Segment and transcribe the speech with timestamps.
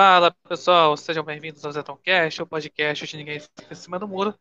[0.00, 4.32] Fala pessoal, sejam bem-vindos ao Zetoncast, o podcast de ninguém fica cima do muro.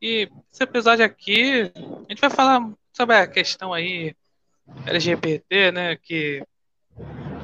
[0.00, 4.16] E esse episódio aqui, a gente vai falar sobre a questão aí
[4.86, 6.42] LGBT, né, que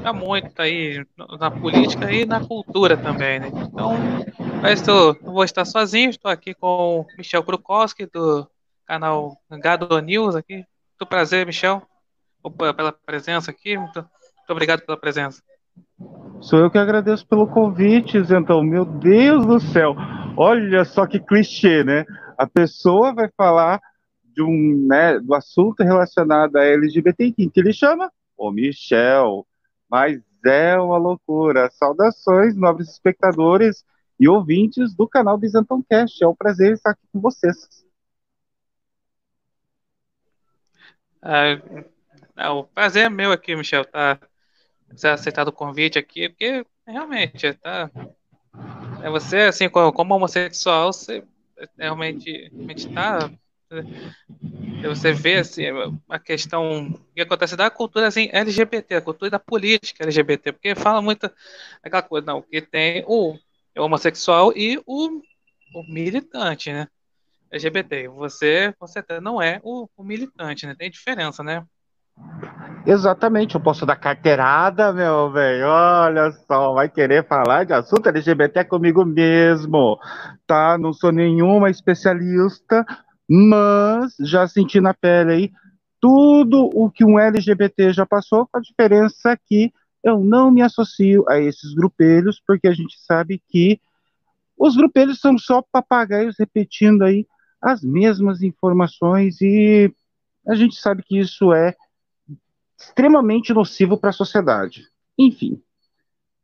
[0.03, 1.05] tá muito aí
[1.39, 3.49] na política e na cultura também, né?
[3.49, 3.93] Então,
[4.63, 8.51] mas tô, não vou estar sozinho, estou aqui com o Michel Krukowski, do
[8.87, 10.55] canal Gado News aqui.
[10.55, 11.87] Muito prazer, Michel,
[12.75, 13.77] pela presença aqui.
[13.77, 15.43] Muito, muito obrigado pela presença.
[16.41, 18.63] Sou eu que agradeço pelo convite, então.
[18.63, 19.95] Meu Deus do céu.
[20.37, 22.05] Olha só que clichê, né?
[22.39, 23.81] A pessoa vai falar
[24.25, 28.11] de um, né, do assunto relacionado a LGBT, que ele chama?
[28.37, 29.47] O Michel.
[29.91, 31.71] Mas é uma loucura.
[31.73, 33.85] Saudações, nobres espectadores
[34.19, 36.23] e ouvintes do canal Byzanton Cast.
[36.23, 37.85] É um prazer estar aqui com vocês.
[41.23, 41.61] É,
[42.37, 44.19] é, o prazer é meu aqui, Michel, tá
[44.99, 47.91] ter aceitado o convite aqui, porque realmente tá.
[49.03, 51.23] É você, assim, como homossexual, você
[51.79, 53.31] realmente, realmente tá
[54.89, 55.65] você vê assim,
[56.09, 61.01] a questão que acontece da cultura assim, LGBT, a cultura da política LGBT, porque fala
[61.01, 61.31] muito
[61.83, 65.23] aquela coisa, não, que tem o, o homossexual e o,
[65.75, 66.89] o, militante, né?
[67.53, 68.09] LGBT.
[68.09, 70.75] Você, você não é o, o militante, né?
[70.75, 71.65] Tem diferença, né?
[72.87, 75.67] Exatamente, eu posso dar carteirada, meu velho.
[75.67, 79.99] Olha só, vai querer falar de assunto LGBT comigo mesmo,
[80.47, 80.79] tá?
[80.79, 82.85] Não sou nenhuma especialista,
[83.29, 85.53] mas já senti na pele aí
[86.01, 89.71] tudo o que um LGBT já passou, com a diferença que
[90.03, 93.79] eu não me associo a esses grupelhos, porque a gente sabe que
[94.59, 97.27] os grupelhos são só papagaios repetindo aí
[97.61, 99.93] as mesmas informações e
[100.49, 101.75] a gente sabe que isso é
[102.81, 104.89] extremamente nocivo para a sociedade.
[105.19, 105.63] Enfim,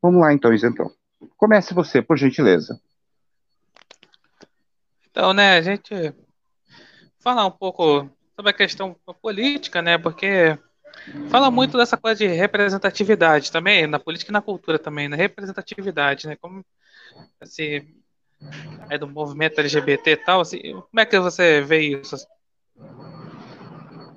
[0.03, 0.91] vamos lá então, Isentão.
[1.37, 2.79] Comece você, por gentileza.
[5.11, 6.15] Então, né, a gente
[7.21, 9.97] falar um pouco sobre a questão política, né?
[9.97, 10.59] Porque
[11.31, 15.23] fala muito dessa coisa de representatividade também, na política e na cultura também, na né?
[15.23, 16.37] representatividade, né?
[16.37, 16.63] Como
[17.41, 17.97] assim,
[18.91, 22.17] é do movimento LGBT e tal, assim, como é que você vê isso?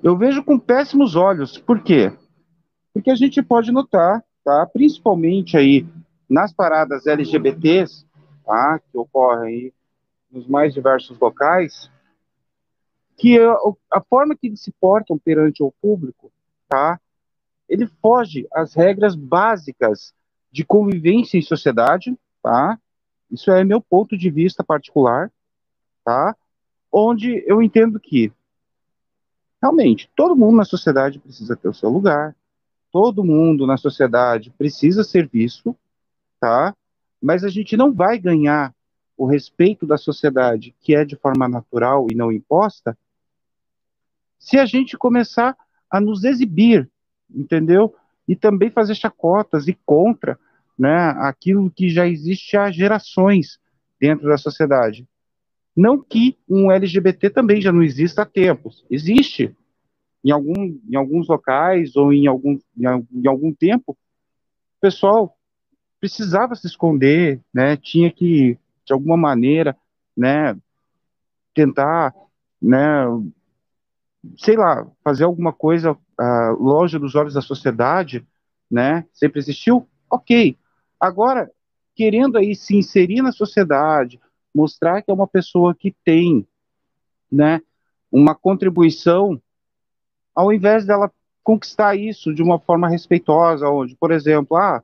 [0.02, 1.58] Eu vejo com péssimos olhos.
[1.58, 2.10] Por quê?
[2.92, 4.66] Porque a gente pode notar, tá?
[4.72, 5.86] Principalmente aí
[6.28, 8.06] nas paradas LGBTs,
[8.44, 8.78] tá?
[8.78, 9.72] Que ocorrem
[10.30, 11.90] nos mais diversos locais,
[13.16, 13.54] que a,
[13.92, 16.32] a forma que eles se portam perante o público,
[16.66, 16.98] tá?
[17.68, 20.14] Ele foge às regras básicas
[20.50, 22.78] de convivência em sociedade, tá?
[23.30, 25.30] Isso é meu ponto de vista particular,
[26.04, 26.34] tá?
[26.90, 28.32] Onde eu entendo que
[29.60, 32.34] realmente todo mundo na sociedade precisa ter o seu lugar,
[32.90, 35.76] todo mundo na sociedade precisa ser visto,
[36.40, 36.74] tá?
[37.22, 38.74] Mas a gente não vai ganhar
[39.16, 42.96] o respeito da sociedade, que é de forma natural e não imposta,
[44.38, 45.54] se a gente começar
[45.90, 46.90] a nos exibir,
[47.28, 47.94] entendeu?
[48.26, 50.38] E também fazer chacotas e contra
[50.78, 53.60] né, aquilo que já existe há gerações
[54.00, 55.06] dentro da sociedade.
[55.76, 58.84] Não que um LGBT também já não exista há tempos.
[58.90, 59.54] Existe.
[60.24, 65.36] Em, algum, em alguns locais ou em algum, em, algum tempo, o pessoal
[65.98, 69.76] precisava se esconder, né, tinha que, de alguma maneira,
[70.16, 70.56] né,
[71.54, 72.14] tentar
[72.60, 73.04] né,
[74.36, 78.26] sei lá, fazer alguma coisa uh, longe dos olhos da sociedade,
[78.70, 79.04] né?
[79.12, 79.88] Sempre existiu?
[80.10, 80.56] Ok.
[80.98, 81.50] Agora,
[81.94, 84.20] querendo aí se inserir na sociedade,
[84.54, 86.46] mostrar que é uma pessoa que tem,
[87.30, 87.60] né,
[88.10, 89.40] uma contribuição,
[90.34, 91.10] ao invés dela
[91.42, 94.82] conquistar isso de uma forma respeitosa, onde, por exemplo, ah,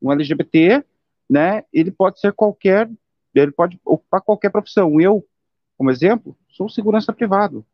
[0.00, 0.84] um LGBT,
[1.28, 2.90] né, ele pode ser qualquer,
[3.34, 5.00] ele pode ocupar qualquer profissão.
[5.00, 5.26] Eu,
[5.76, 7.64] como exemplo, sou segurança privado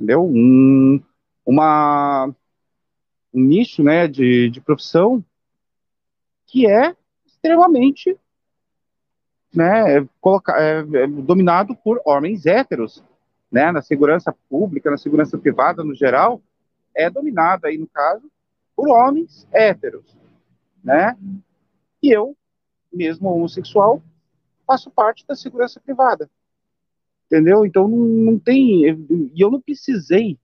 [0.00, 0.24] entendeu?
[0.24, 1.02] Um,
[1.44, 2.34] uma,
[3.32, 5.22] um nicho né, de, de profissão
[6.46, 6.96] que é
[7.26, 8.18] extremamente
[9.54, 13.02] né, coloca, é, é, dominado por homens héteros,
[13.50, 16.40] né, na segurança pública, na segurança privada no geral,
[16.94, 18.30] é dominada aí no caso
[18.76, 20.16] por homens héteros,
[20.82, 21.16] né?
[22.02, 22.36] E eu,
[22.92, 24.02] mesmo homossexual,
[24.66, 26.30] faço parte da segurança privada
[27.30, 27.64] entendeu?
[27.64, 30.36] Então não, não tem, e eu não precisei,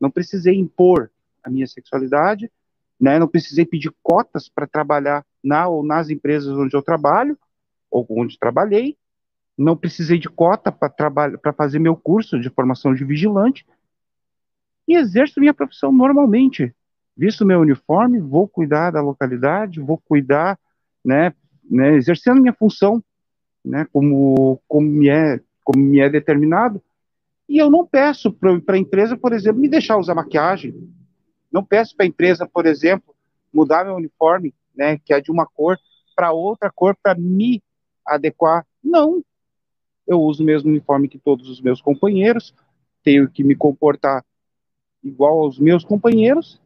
[0.00, 1.10] não precisei impor
[1.44, 2.50] a minha sexualidade,
[2.98, 3.18] né?
[3.18, 7.38] Não precisei pedir cotas para trabalhar na ou nas empresas onde eu trabalho
[7.90, 8.96] onde trabalhei.
[9.56, 13.66] Não precisei de cota para fazer meu curso de formação de vigilante
[14.86, 16.74] e exerço minha profissão normalmente.
[17.16, 20.58] Visto meu uniforme, vou cuidar da localidade, vou cuidar,
[21.02, 21.32] né?
[21.70, 23.02] né, exercendo minha função,
[23.64, 26.80] né, como, como, me é, como me é determinado,
[27.48, 30.74] e eu não peço para a empresa, por exemplo, me deixar usar maquiagem,
[31.52, 33.14] não peço para a empresa, por exemplo,
[33.52, 35.78] mudar meu uniforme, né, que é de uma cor,
[36.14, 37.62] para outra cor, para me
[38.06, 38.66] adequar.
[38.82, 39.22] Não.
[40.06, 42.54] Eu uso o mesmo uniforme que todos os meus companheiros,
[43.02, 44.24] tenho que me comportar
[45.02, 46.60] igual aos meus companheiros,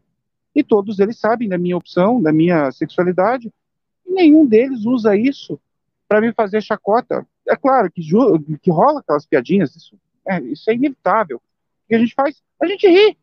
[0.55, 3.53] e todos eles sabem da minha opção, da minha sexualidade,
[4.07, 5.61] e nenhum deles usa isso
[6.09, 7.27] para me fazer chacota.
[7.49, 8.03] É claro que,
[8.61, 9.97] que rola aquelas piadinhas, isso
[10.27, 11.39] é, isso é inevitável.
[11.39, 12.43] O que a gente faz?
[12.61, 13.17] A gente ri.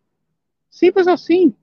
[0.69, 1.53] Simples assim,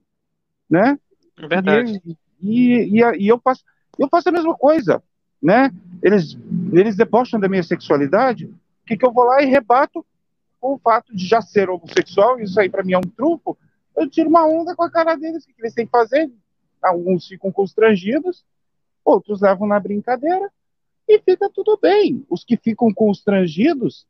[0.69, 0.99] né?
[1.37, 2.01] É verdade.
[2.05, 3.63] E, e, e, e eu, faço,
[3.97, 5.01] eu faço a mesma coisa,
[5.41, 5.71] né?
[6.01, 6.37] Eles,
[6.71, 10.05] eles debocham da minha sexualidade, o que, que eu vou lá e rebato
[10.61, 13.55] o fato de já ser homossexual, isso aí para mim é um trunfo,
[13.95, 16.31] eu tiro uma onda com a cara deles, o que eles têm que fazer?
[16.81, 18.43] Alguns ficam constrangidos,
[19.03, 20.51] outros levam na brincadeira,
[21.07, 22.25] e fica tudo bem.
[22.29, 24.07] Os que ficam constrangidos,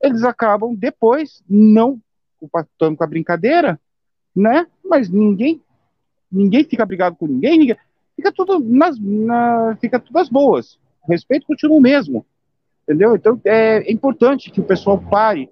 [0.00, 2.00] eles acabam depois não
[2.40, 3.78] compactando com a brincadeira,
[4.34, 4.66] né?
[4.82, 5.62] Mas ninguém
[6.30, 7.76] ninguém fica brigado com ninguém, ninguém
[8.22, 10.78] fica tudo nas na, fica tudo as boas.
[11.02, 12.24] O respeito continua o mesmo.
[12.84, 13.16] Entendeu?
[13.16, 15.50] Então é, é importante que o pessoal pare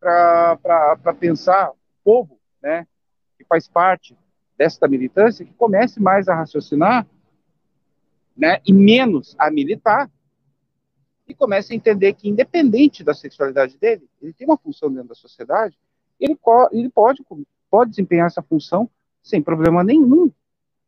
[0.00, 2.86] para pensar, o povo, né,
[3.38, 4.16] que faz parte
[4.56, 7.06] desta militância, que comece mais a raciocinar,
[8.36, 10.10] né, e menos a militar,
[11.26, 15.14] e comece a entender que, independente da sexualidade dele, ele tem uma função dentro da
[15.14, 15.78] sociedade,
[16.20, 16.38] ele,
[16.72, 17.24] ele pode,
[17.70, 18.90] pode desempenhar essa função
[19.22, 20.30] sem problema nenhum,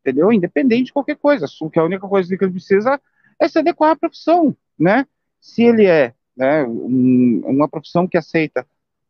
[0.06, 0.32] entendeu?
[0.32, 1.47] Independente de qualquer coisa.
[1.73, 3.00] Que a única coisa que ele precisa
[3.41, 5.06] é se adequar à profissão, né?
[5.41, 8.67] Se ele é né, um, uma profissão que aceita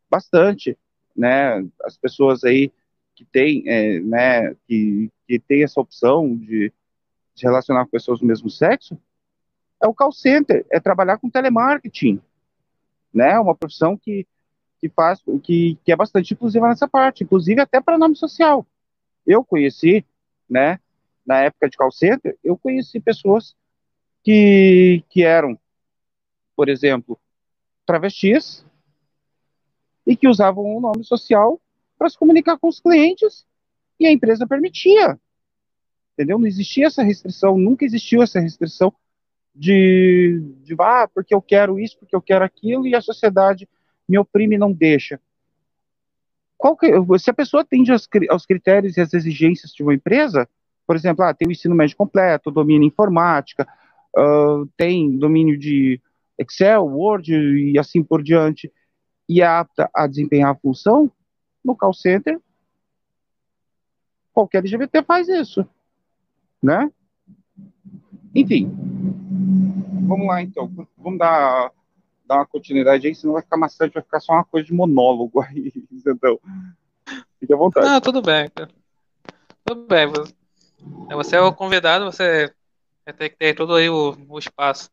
[0.09, 0.77] bastante,
[1.15, 2.71] né, as pessoas aí
[3.13, 6.71] que têm, é, né, que, que tem essa opção de
[7.35, 8.97] se relacionar com pessoas do mesmo sexo,
[9.81, 12.19] é o call center, é trabalhar com telemarketing,
[13.13, 13.37] né?
[13.39, 14.25] Uma profissão que,
[14.79, 18.65] que faz, que, que é bastante inclusiva nessa parte, inclusive até para nome social.
[19.25, 20.03] Eu conheci,
[20.49, 20.79] né?
[21.27, 21.89] Na época de call
[22.41, 23.53] eu conheci pessoas
[24.23, 25.59] que, que eram,
[26.55, 27.19] por exemplo,
[27.85, 28.65] travestis
[30.05, 31.59] e que usavam o nome social
[31.97, 33.45] para se comunicar com os clientes
[33.99, 35.19] e a empresa permitia.
[36.13, 36.39] Entendeu?
[36.39, 38.93] Não existia essa restrição, nunca existiu essa restrição
[39.53, 43.67] de, de ah, porque eu quero isso, porque eu quero aquilo, e a sociedade
[44.07, 45.19] me oprime e não deixa.
[46.79, 50.49] Que, se a pessoa atende aos, aos critérios e às exigências de uma empresa,
[50.87, 53.67] por exemplo, ah, tem o ensino médio completo, domínio informática,
[54.17, 56.01] uh, tem domínio de
[56.37, 58.71] Excel, Word e assim por diante,
[59.27, 61.11] e é apta a desempenhar a função,
[61.63, 62.39] no call center,
[64.31, 65.67] qualquer LGBT faz isso,
[66.63, 66.89] né?
[68.33, 68.71] Enfim,
[70.07, 70.71] vamos lá então.
[70.97, 71.71] Vamos dar,
[72.25, 75.41] dar uma continuidade aí, senão vai ficar maçante, vai ficar só uma coisa de monólogo
[75.41, 76.39] aí, então.
[77.39, 77.85] Fique à vontade.
[77.85, 78.49] Não, tudo bem.
[79.65, 80.07] Tudo bem.
[80.07, 80.33] Você
[81.09, 82.51] é o convidado, você
[83.05, 84.89] vai ter que ter todo aí o, o espaço.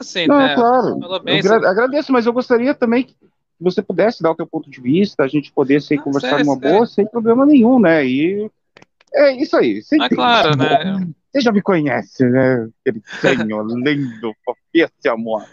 [0.00, 0.54] Assim, Não, né?
[0.54, 1.20] claro.
[1.20, 1.54] Bem, eu você...
[1.54, 3.16] agradeço, mas eu gostaria também que
[3.60, 6.86] você pudesse dar o teu ponto de vista, a gente pudesse Não, conversar numa boa,
[6.86, 8.04] sem problema nenhum, né?
[8.04, 8.50] E
[9.14, 9.80] é isso aí.
[10.00, 11.06] Ah, claro, né?
[11.30, 12.68] Você já me conhece, né?
[12.80, 14.34] Aquele senhor lindo,
[14.74, 15.46] esse amor.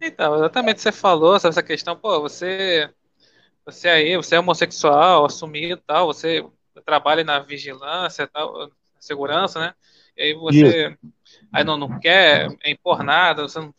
[0.00, 2.88] Então, exatamente você falou sobre essa questão, pô, você
[3.64, 6.44] você aí, você é homossexual, assumido tal, você
[6.84, 9.74] trabalha na vigilância, tal, segurança, né?
[10.16, 10.98] E aí você Isso.
[11.52, 13.74] aí não, não quer impor nada, você não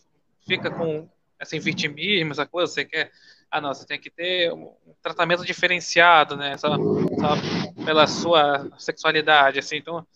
[0.46, 1.10] fica com
[1.40, 3.12] assim, vitimismo, essa coisa, você quer
[3.54, 6.58] ah, não, você tem que ter um tratamento diferenciado, né?
[6.58, 9.76] Só, só pela sua sexualidade, assim.
[9.76, 10.08] Então,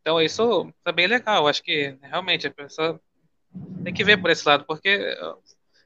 [0.00, 1.46] então isso é bem legal.
[1.46, 3.00] Acho que realmente a pessoa
[3.84, 5.16] tem que ver por esse lado, porque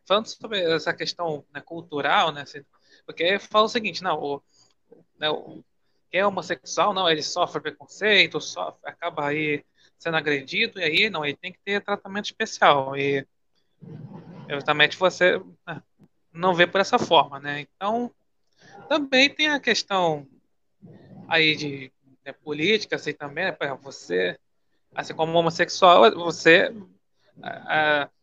[0.06, 2.40] falando sobre essa questão né, cultural, né?
[2.40, 2.64] Assim,
[3.04, 4.42] porque fala o seguinte, não, o,
[5.18, 5.62] né, o,
[6.16, 9.64] é homossexual, não, ele sofre preconceito, sofre, acaba aí
[9.98, 12.96] sendo agredido, e aí, não, ele tem que ter tratamento especial.
[12.96, 13.26] E
[14.48, 15.82] exatamente você né,
[16.32, 17.60] não vê por essa forma, né?
[17.60, 18.12] Então,
[18.88, 20.26] também tem a questão
[21.26, 21.92] aí de
[22.24, 23.56] né, política, assim também, né?
[23.82, 24.38] você,
[24.94, 26.72] assim como homossexual, você,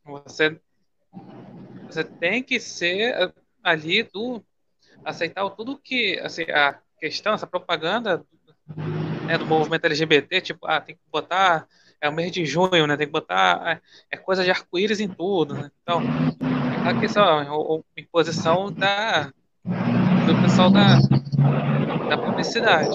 [0.05, 0.61] você,
[1.87, 3.33] você tem que ser
[3.63, 4.41] ali do
[5.03, 8.23] aceitar tudo que, assim, a questão, essa propaganda
[9.25, 11.67] né, do movimento LGBT, tipo, ah, tem que botar
[11.99, 12.97] é o mês de junho, né?
[12.97, 13.79] Tem que botar
[14.09, 15.71] é, é coisa de arco-íris em tudo, né?
[15.83, 16.01] Então,
[16.83, 19.31] a questão, a imposição da,
[20.25, 20.99] do pessoal da,
[22.09, 22.89] da publicidade.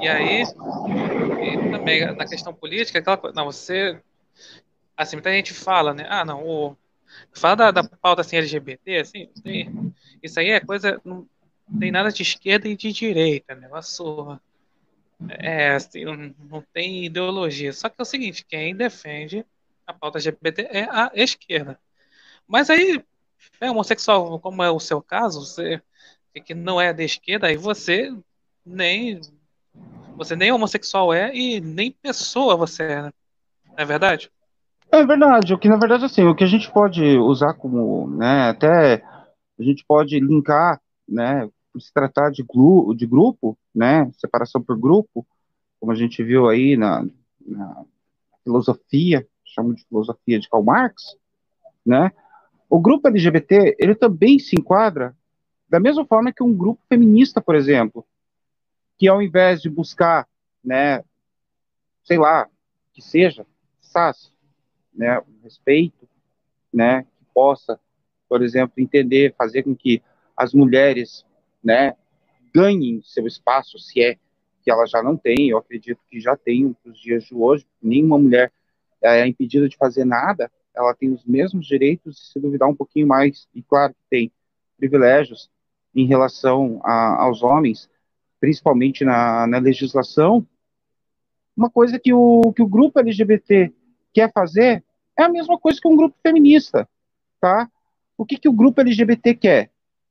[0.00, 4.00] E aí, e também na questão política, aquela coisa, não, você
[4.96, 6.06] assim, muita gente fala, né?
[6.08, 6.76] Ah, não, o,
[7.32, 9.30] fala da, da pauta assim, LGBT, assim,
[10.20, 11.26] isso aí é coisa, não
[11.78, 14.40] tem nada de esquerda e de direita, negócio
[15.28, 17.72] é, assim, não, não tem ideologia.
[17.72, 19.44] Só que é o seguinte, quem defende
[19.86, 21.78] a pauta LGBT é a esquerda.
[22.46, 23.02] Mas aí,
[23.60, 25.82] é homossexual, como é o seu caso, você
[26.44, 28.14] que não é da esquerda, aí você
[28.64, 29.20] nem
[30.16, 33.12] você nem homossexual é e nem pessoa você é, né?
[33.76, 34.30] é verdade?
[34.92, 38.50] É verdade, o que na verdade assim, o que a gente pode usar como, né,
[38.50, 39.02] até
[39.58, 41.48] a gente pode linkar, né,
[41.78, 45.26] se tratar de, glu, de grupo, né, separação por grupo,
[45.78, 47.06] como a gente viu aí na,
[47.46, 47.84] na
[48.42, 51.16] filosofia, chamo de filosofia de Karl Marx,
[51.84, 52.10] né,
[52.68, 55.16] o grupo LGBT, ele também se enquadra
[55.68, 58.04] da mesma forma que um grupo feminista, por exemplo,
[58.98, 60.26] que ao invés de buscar,
[60.62, 61.02] né,
[62.02, 62.48] sei lá,
[62.92, 63.46] que seja,
[63.80, 64.32] SAS,
[64.92, 66.08] né, respeito,
[66.72, 67.78] né, que possa,
[68.28, 70.02] por exemplo, entender, fazer com que
[70.36, 71.24] as mulheres,
[71.62, 71.94] né,
[72.54, 74.16] ganhem seu espaço, se é
[74.62, 78.18] que ela já não tem, eu acredito que já tem nos dias de hoje, nenhuma
[78.18, 78.52] mulher
[79.02, 83.48] é impedida de fazer nada, ela tem os mesmos direitos, se duvidar um pouquinho mais,
[83.54, 84.32] e claro que tem
[84.76, 85.50] privilégios
[85.94, 87.88] em relação a, aos homens,
[88.38, 90.46] principalmente na, na legislação,
[91.56, 93.72] uma coisa que o, que o grupo LGBT
[94.12, 94.84] quer fazer
[95.16, 96.88] é a mesma coisa que um grupo feminista,
[97.40, 97.70] tá?
[98.16, 99.69] O que, que o grupo LGBT quer?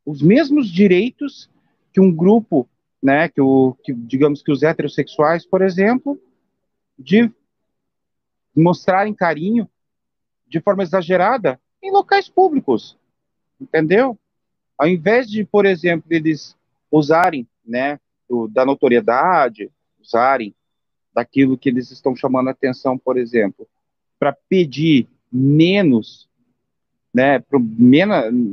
[0.10, 1.48] Os mesmos direitos
[1.94, 2.68] que um grupo,
[3.02, 6.20] né, que, o, que digamos que os heterossexuais, por exemplo,
[6.98, 7.32] de
[8.56, 9.70] mostrarem carinho
[10.48, 12.98] de forma exagerada em locais públicos,
[13.62, 14.18] entendeu?
[14.76, 16.58] Ao invés de, por exemplo, eles
[16.90, 20.56] usarem, né, do, da notoriedade, usarem
[21.14, 23.68] daquilo que eles estão chamando a atenção, por exemplo,
[24.18, 26.28] para pedir menos,
[27.14, 27.60] né, pro,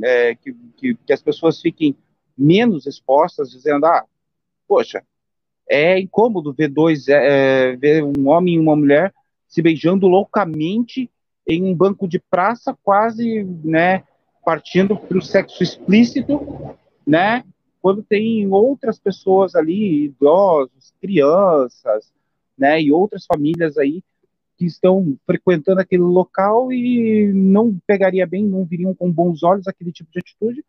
[0.03, 1.95] é, que, que, que, as pessoas fiquem
[2.37, 4.03] menos expostas, dizendo, ah,
[4.67, 5.03] poxa,
[5.69, 9.13] é incômodo ver dois, é, é ver um homem e uma mulher
[9.47, 11.09] se beijando loucamente
[11.47, 14.03] em um banco de praça, quase, né,
[14.43, 17.43] partindo para o sexo explícito, né,
[17.81, 22.11] quando tem outras pessoas ali, idosos, crianças,
[22.57, 24.03] né, e outras famílias aí
[24.57, 29.91] que estão frequentando aquele local e não pegaria bem, não viriam com bons olhos aquele
[29.91, 30.65] tipo de atitude,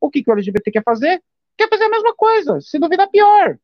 [0.00, 1.22] o que, que o LGBT quer fazer?
[1.56, 3.58] Quer fazer a mesma coisa, se duvidar pior.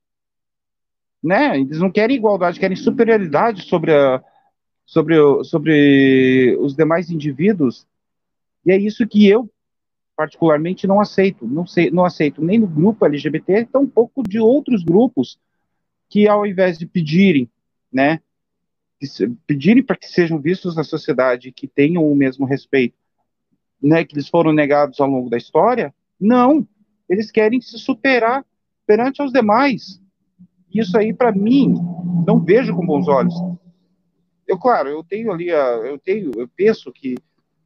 [1.23, 1.59] Né?
[1.61, 4.23] Eles não querem igualdade, querem superioridade sobre, a,
[4.87, 7.87] sobre, sobre os demais indivíduos.
[8.65, 9.51] E é isso que eu,
[10.17, 11.47] particularmente, não aceito.
[11.47, 15.39] Não, sei, não aceito nem no grupo LGBT, tampouco de outros grupos
[16.09, 17.51] que, ao invés de pedirem
[17.93, 18.21] né,
[19.47, 22.97] pedirem para que sejam vistos na sociedade que tenham o mesmo respeito,
[23.83, 26.67] né, que eles foram negados ao longo da história, não,
[27.09, 28.45] eles querem se superar
[28.87, 30.01] perante os demais.
[30.73, 31.75] Isso aí, para mim,
[32.27, 33.35] não vejo com bons olhos.
[34.47, 37.17] Eu, claro, eu tenho ali, a, eu tenho, eu penso que,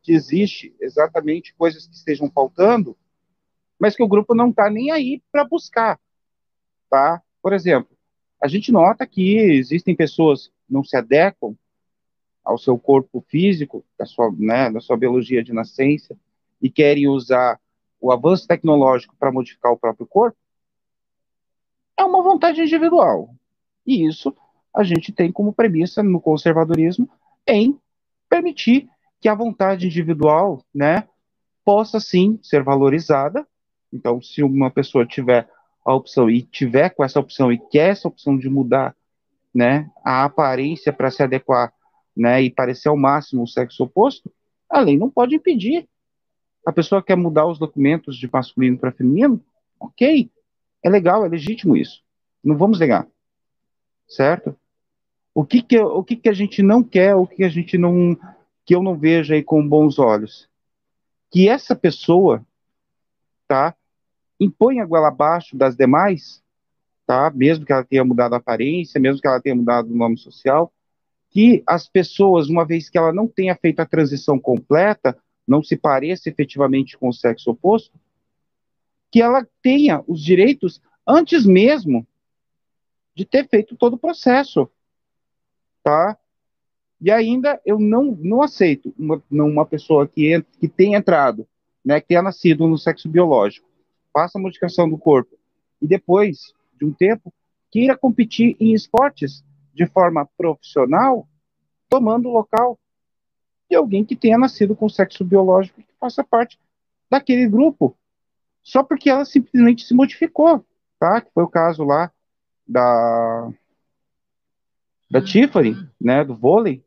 [0.03, 2.97] que existe exatamente coisas que estejam faltando,
[3.79, 5.99] mas que o grupo não está nem aí para buscar,
[6.91, 7.23] tá?
[7.43, 7.98] Por exemplo,
[8.41, 11.55] a gente nota que existem pessoas não se adequam
[12.45, 16.17] ao seu corpo físico, da sua, né, da sua biologia de nascença,
[16.61, 17.61] e querem usar
[18.01, 20.37] o avanço tecnológico para modificar o próprio corpo,
[21.97, 23.35] é uma vontade individual.
[23.87, 24.35] E isso
[24.75, 27.09] a gente tem como premissa no conservadorismo
[27.47, 27.79] em
[28.29, 28.89] permitir
[29.21, 31.09] que a vontade individual, né,
[31.65, 33.47] possa sim ser valorizada.
[33.93, 35.49] Então, se uma pessoa tiver
[35.89, 38.95] a opção e tiver com essa opção e quer essa opção de mudar
[39.55, 41.73] né, a aparência para se adequar
[42.15, 44.31] né, e parecer ao máximo o sexo oposto,
[44.69, 45.89] a lei não pode impedir.
[46.67, 49.43] A pessoa quer mudar os documentos de masculino para feminino,
[49.81, 50.31] ok,
[50.83, 52.03] é legal, é legítimo isso.
[52.45, 53.09] Não vamos negar,
[54.07, 54.55] certo?
[55.35, 58.15] O que que, o que que a gente não quer, o que a gente não,
[58.67, 60.51] que eu não vejo aí com bons olhos?
[61.31, 62.45] Que essa pessoa,
[63.47, 63.75] tá,
[64.41, 66.43] impõe a goela abaixo das demais
[67.09, 67.33] tá?
[67.35, 70.71] Mesmo que ela tenha mudado a aparência, mesmo que ela tenha mudado o nome social,
[71.31, 75.17] que as pessoas, uma vez que ela não tenha feito a transição completa,
[75.47, 77.99] não se pareça efetivamente com o sexo oposto,
[79.11, 82.07] que ela tenha os direitos antes mesmo
[83.15, 84.69] de ter feito todo o processo,
[85.83, 86.19] tá?
[87.01, 91.49] E ainda eu não, não aceito uma, uma pessoa que, que tenha entrado,
[91.83, 93.68] né, que tenha nascido no sexo biológico,
[94.13, 95.37] faça a modificação do corpo.
[95.81, 97.33] E depois de um tempo,
[97.71, 101.29] queira competir em esportes de forma profissional,
[101.89, 102.79] tomando o local
[103.71, 106.59] de alguém que tenha nascido com sexo biológico que faça parte
[107.11, 107.97] daquele grupo,
[108.63, 110.65] só porque ela simplesmente se modificou,
[110.99, 111.21] tá?
[111.21, 112.11] Que foi o caso lá
[112.67, 113.51] da
[115.11, 116.85] da Tiffany, né, do vôlei,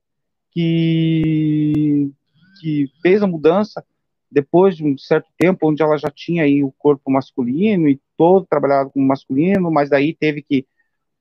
[0.52, 2.12] que
[2.60, 3.84] que fez a mudança
[4.32, 8.46] depois de um certo tempo, onde ela já tinha aí o corpo masculino e todo
[8.46, 10.66] trabalhado como masculino, mas daí teve que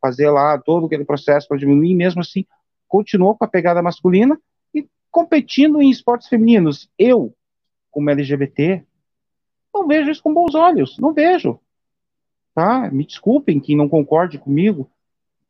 [0.00, 2.47] fazer lá todo aquele processo para diminuir, mesmo assim
[2.88, 4.38] continuou com a pegada masculina
[4.75, 6.90] e competindo em esportes femininos.
[6.99, 7.35] Eu,
[7.90, 8.85] como LGBT,
[9.73, 11.61] não vejo isso com bons olhos, não vejo.
[12.55, 12.90] Tá?
[12.90, 14.90] Me desculpem quem não concorde comigo,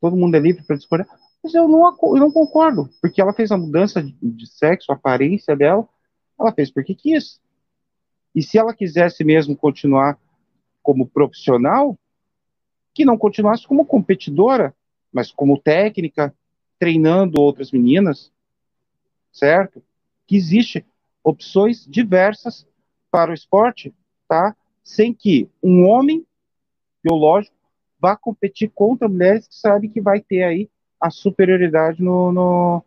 [0.00, 1.09] todo mundo é livre para discordar,
[1.43, 4.95] mas eu não, eu não concordo, porque ela fez a mudança de, de sexo, a
[4.95, 5.88] aparência dela,
[6.38, 7.40] ela fez porque quis.
[8.34, 10.18] E se ela quisesse mesmo continuar
[10.82, 11.99] como profissional,
[12.94, 14.75] que não continuasse como competidora,
[15.12, 16.34] mas como técnica,
[16.78, 18.32] treinando outras meninas,
[19.32, 19.82] certo?
[20.26, 20.84] Que existe
[21.22, 22.66] opções diversas
[23.10, 23.92] para o esporte,
[24.28, 24.56] tá?
[24.82, 26.25] Sem que um homem
[27.02, 27.54] biológico
[28.00, 30.70] vá competir contra mulheres que sabe que vai ter aí
[31.00, 32.84] a superioridade no, no,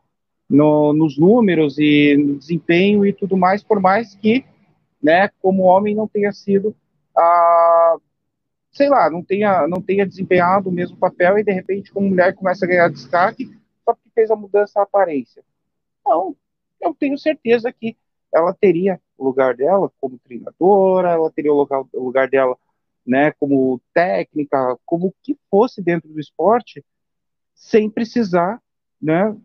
[0.49, 4.43] no, nos números e no desempenho e tudo mais, por mais que
[5.03, 6.73] né, como homem não tenha sido,
[8.71, 12.33] sei lá, não tenha, não tenha desempenhado o mesmo papel e de repente como mulher
[12.33, 13.45] começa a ganhar destaque
[13.83, 15.43] só porque fez a mudança na aparência.
[16.05, 16.35] Não,
[16.81, 17.97] eu tenho certeza que
[18.33, 22.57] ela teria o lugar dela como treinadora, ela teria o lugar, o lugar dela,
[23.05, 26.83] né, como técnica, como o que fosse dentro do esporte,
[27.53, 28.61] sem precisar,
[29.01, 29.35] né,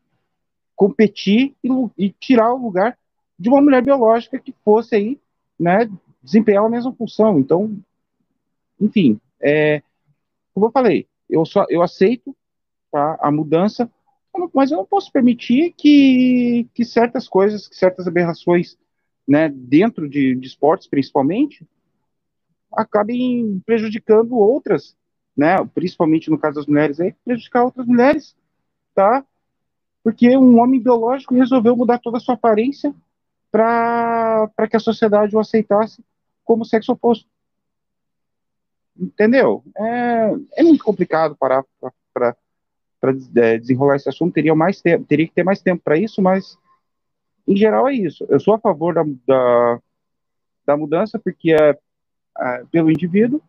[0.74, 2.96] competir e, e tirar o lugar
[3.38, 5.20] de uma mulher biológica que fosse aí
[5.58, 5.90] né,
[6.22, 7.38] desempenhar a mesma função.
[7.38, 7.76] Então,
[8.80, 9.82] enfim, é,
[10.54, 12.34] como eu falei, eu só eu aceito
[12.90, 13.90] tá, a mudança,
[14.54, 18.78] mas eu não posso permitir que, que certas coisas, que certas aberrações,
[19.26, 21.66] né, dentro de, de esportes principalmente,
[22.72, 24.96] acabem prejudicando outras,
[25.36, 28.36] né, principalmente no caso das mulheres, aí, prejudicar outras mulheres,
[28.94, 29.24] tá?
[30.02, 32.94] Porque um homem biológico resolveu mudar toda a sua aparência
[33.50, 36.04] para que a sociedade o aceitasse
[36.44, 37.28] como sexo oposto.
[38.98, 39.62] Entendeu?
[39.76, 41.64] É, é muito complicado parar
[42.12, 42.36] para
[43.36, 44.34] é, desenrolar esse assunto.
[44.34, 46.58] Teria, mais tempo, teria que ter mais tempo para isso, mas
[47.46, 48.26] em geral é isso.
[48.28, 49.80] Eu sou a favor da, da,
[50.66, 51.78] da mudança porque é,
[52.38, 53.40] é pelo indivíduo,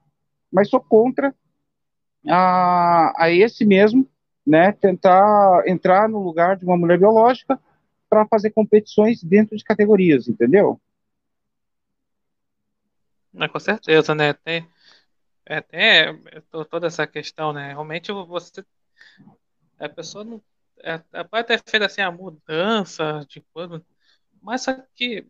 [0.52, 1.34] mas sou contra
[2.28, 4.08] a, a esse mesmo,
[4.46, 7.60] né, tentar entrar no lugar de uma mulher biológica
[8.10, 10.82] para fazer competições dentro de categorias, entendeu?
[13.36, 14.34] É, com certeza, né?
[14.34, 14.68] Tem,
[15.46, 16.14] é, tem é,
[16.70, 17.70] toda essa questão, né?
[17.70, 18.64] Realmente você.
[19.80, 20.42] A pessoa não.
[20.84, 23.84] É, é, pode ter feito assim a mudança de coisa,
[24.42, 25.28] mas só que.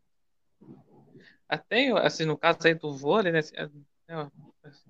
[1.48, 3.40] Até, assim, no caso aí do vôlei, né?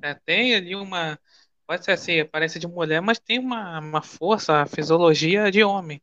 [0.01, 1.19] É, tem ali uma.
[1.67, 6.01] Pode ser assim, aparência de mulher, mas tem uma, uma força, fisiologia de homem.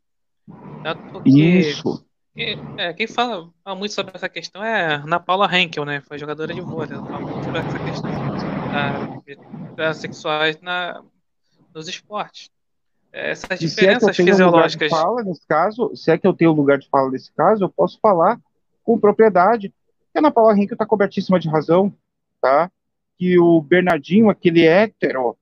[0.83, 2.05] Tanto que, Isso.
[2.35, 6.01] que- é, quem fala, muito sobre essa questão é a Ana Paula Henkel, né?
[6.03, 6.97] Foi jogadora de vôlei.
[6.97, 8.11] Ela fala muito sobre essa questão
[9.75, 11.03] da, sexuais na,
[11.75, 12.51] nos esportes.
[13.13, 14.91] Essas se é eu diferenças lugar de fisiológicas.
[14.91, 17.99] fala nesse caso, se é que eu tenho lugar de fala nesse caso, eu posso
[18.01, 18.39] falar
[18.85, 19.75] com propriedade que
[20.17, 21.93] a Ana Paula Henrique está cobertíssima de razão,
[22.41, 22.71] tá?
[23.19, 25.37] Que o Bernardinho, aquele hétero,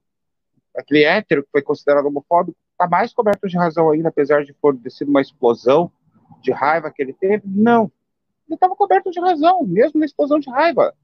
[0.77, 4.91] aquele hétero que foi considerado homofóbico, está mais coberto de razão ainda, apesar de ter
[4.91, 5.91] sido uma explosão
[6.43, 7.43] de raiva que ele teve.
[7.47, 7.91] Não.
[8.47, 10.95] Ele estava coberto de razão, mesmo na explosão de raiva.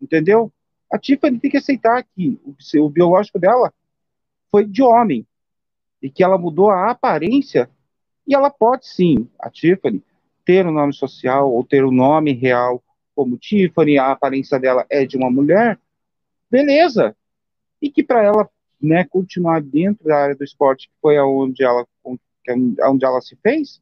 [0.00, 0.52] Entendeu?
[0.92, 3.72] A Tiffany tem que aceitar que o, o biológico dela
[4.50, 5.26] foi de homem
[6.02, 7.70] e que ela mudou a aparência
[8.26, 10.02] e ela pode sim, a Tiffany,
[10.44, 12.82] ter o um nome social ou ter o um nome real
[13.14, 15.78] como Tiffany, a aparência dela é de uma mulher,
[16.50, 17.16] beleza.
[17.80, 18.48] E que para ela
[18.80, 21.86] né, continuar dentro da área do esporte, que foi aonde ela,
[22.46, 23.80] onde ela se fez,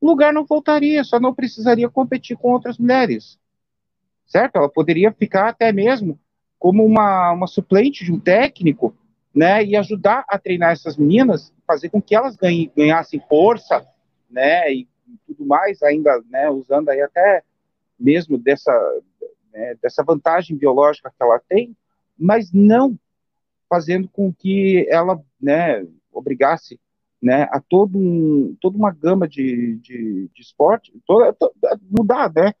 [0.00, 3.38] lugar não voltaria, só não precisaria competir com outras mulheres.
[4.26, 4.56] Certo?
[4.56, 6.18] Ela poderia ficar até mesmo
[6.58, 8.96] como uma, uma suplente de um técnico,
[9.34, 13.86] né, e ajudar a treinar essas meninas, fazer com que elas ganhem, ganhassem força,
[14.30, 14.88] né, e
[15.26, 17.42] tudo mais, ainda, né, usando aí até
[18.00, 18.72] mesmo dessa,
[19.52, 21.76] né, dessa vantagem biológica que ela tem,
[22.18, 22.98] mas não
[23.68, 26.80] fazendo com que ela, né, obrigasse,
[27.22, 31.54] né, a todo um, toda uma gama de, de, de esporte, toda, toda,
[31.90, 32.54] mudar, né,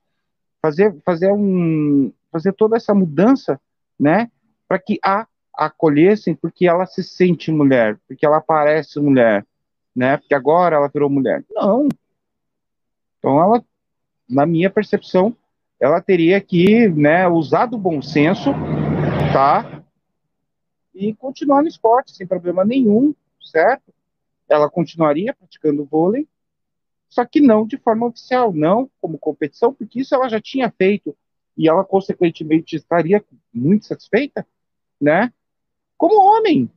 [0.60, 3.60] fazer, fazer um, fazer toda essa mudança,
[3.98, 4.30] né,
[4.68, 9.46] para que a acolhessem porque ela se sente mulher, porque ela parece mulher,
[9.94, 11.44] né, porque agora ela virou mulher.
[11.50, 11.88] Não.
[13.18, 13.64] Então ela
[14.28, 15.34] na minha percepção,
[15.80, 18.50] ela teria que, né, usar do bom senso,
[19.32, 19.82] tá?
[20.98, 23.92] E continuar no esporte sem problema nenhum, certo?
[24.48, 26.26] Ela continuaria praticando vôlei,
[27.06, 31.14] só que não de forma oficial, não como competição, porque isso ela já tinha feito
[31.54, 34.46] e ela consequentemente estaria muito satisfeita,
[34.98, 35.30] né?
[35.98, 36.70] Como homem,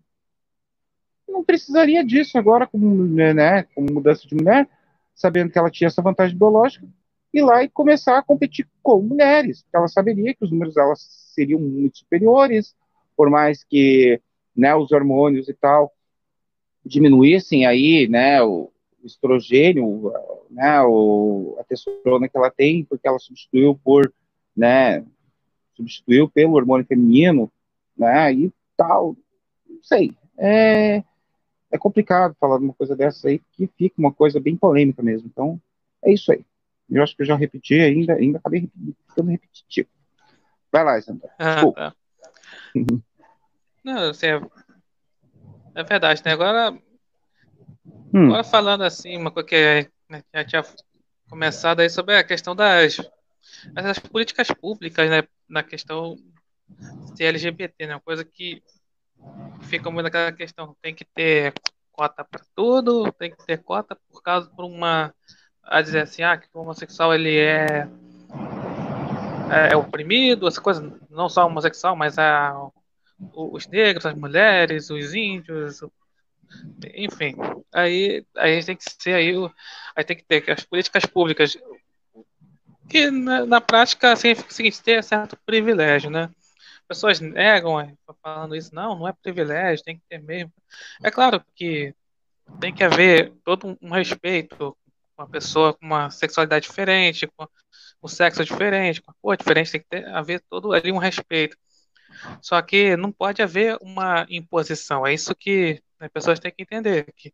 [1.26, 4.68] não precisaria disso agora como, né, como mudança de mulher,
[5.16, 6.86] sabendo que ela tinha essa vantagem biológica,
[7.34, 11.00] ir lá e começar a competir com mulheres, porque ela saberia que os números delas
[11.34, 12.76] seriam muito superiores,
[13.20, 14.22] por mais que
[14.56, 15.92] né, os hormônios e tal
[16.86, 18.72] diminuíssem aí, né, o,
[19.04, 20.14] estrogênio,
[20.50, 24.10] né, o, a testosterona que ela tem, porque ela substituiu por,
[24.56, 25.06] né,
[25.76, 27.52] substituiu pelo hormônio feminino,
[27.98, 29.18] né, e tal,
[29.68, 31.04] não sei, é,
[31.70, 35.28] é complicado falar de uma coisa dessa aí, que fica uma coisa bem polêmica mesmo,
[35.28, 35.62] então,
[36.02, 36.46] é isso aí.
[36.90, 38.70] Eu acho que eu já repeti ainda, ainda acabei
[39.10, 39.90] ficando repetitivo.
[40.72, 41.30] Vai lá, Sandra.
[41.38, 41.96] Ah, tá.
[43.94, 44.42] Não, assim, é,
[45.76, 46.32] é verdade, né?
[46.32, 46.78] Agora
[48.14, 48.26] Hum.
[48.26, 50.64] Agora falando assim, uma coisa que né, já tinha
[51.30, 52.98] começado aí sobre a questão das,
[53.74, 56.18] das políticas públicas, né, na questão
[57.14, 58.64] de LGBT, né, uma coisa que
[59.62, 61.54] fica muito naquela questão, tem que ter
[61.92, 65.14] cota para tudo, tem que ter cota por causa por uma
[65.62, 67.88] a dizer assim, ah, que o homossexual ele é
[69.52, 72.70] é, é oprimido, essa coisa, não só homossexual, mas a,
[73.34, 75.82] os negros, as mulheres, os índios,
[76.96, 77.36] enfim,
[77.74, 79.34] aí, aí a gente tem que ser aí,
[79.96, 81.58] aí tem que ter as políticas públicas
[82.90, 86.30] que na, na prática significa o seguinte, ter certo privilégio, né?
[86.88, 90.52] Pessoas negam é, falando isso, não, não é privilégio, tem que ter mesmo.
[91.04, 91.94] É claro que
[92.60, 94.76] tem que haver todo um respeito
[95.16, 97.48] com uma pessoa com uma sexualidade diferente, com
[98.02, 101.56] um sexo diferente, com a cor diferente, tem que ter, haver todo ali um respeito.
[102.42, 105.06] Só que não pode haver uma imposição.
[105.06, 107.14] É isso que as pessoas têm que entender.
[107.16, 107.34] Que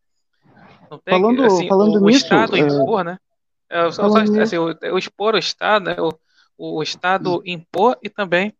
[0.89, 2.59] não tem, falando assim, falando o, nisso, Estado é...
[2.59, 3.17] impor, né?
[3.69, 5.95] É, só, só, assim, o, o, expor o Estado, né?
[5.99, 6.13] o,
[6.57, 8.53] o Estado impor e também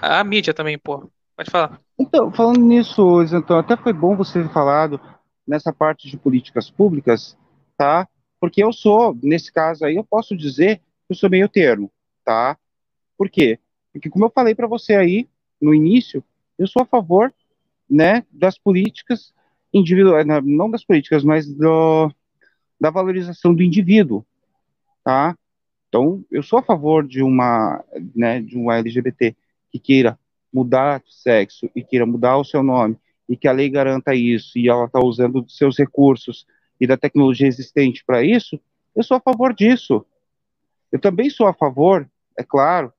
[0.00, 1.08] a mídia também impor.
[1.36, 1.80] Pode falar.
[1.98, 5.00] Então, falando nisso, então, até foi bom você ter falado
[5.46, 7.36] nessa parte de políticas públicas,
[7.76, 8.06] tá?
[8.38, 11.90] Porque eu sou, nesse caso aí, eu posso dizer que eu sou meio termo,
[12.24, 12.56] tá?
[13.16, 13.58] Por quê?
[13.92, 15.28] Porque como eu falei para você aí
[15.60, 16.22] no início,
[16.58, 17.32] eu sou a favor,
[17.88, 19.32] né, das políticas
[19.72, 22.10] individuais, não das políticas, mas do,
[22.80, 24.24] da valorização do indivíduo,
[25.04, 25.36] tá?
[25.88, 29.34] Então, eu sou a favor de uma, né, de uma LGBT
[29.70, 30.18] que queira
[30.52, 32.96] mudar de sexo e queira mudar o seu nome
[33.28, 36.46] e que a lei garanta isso e ela está usando dos seus recursos
[36.80, 38.60] e da tecnologia existente para isso,
[38.94, 40.04] eu sou a favor disso.
[40.90, 42.92] Eu também sou a favor, é claro,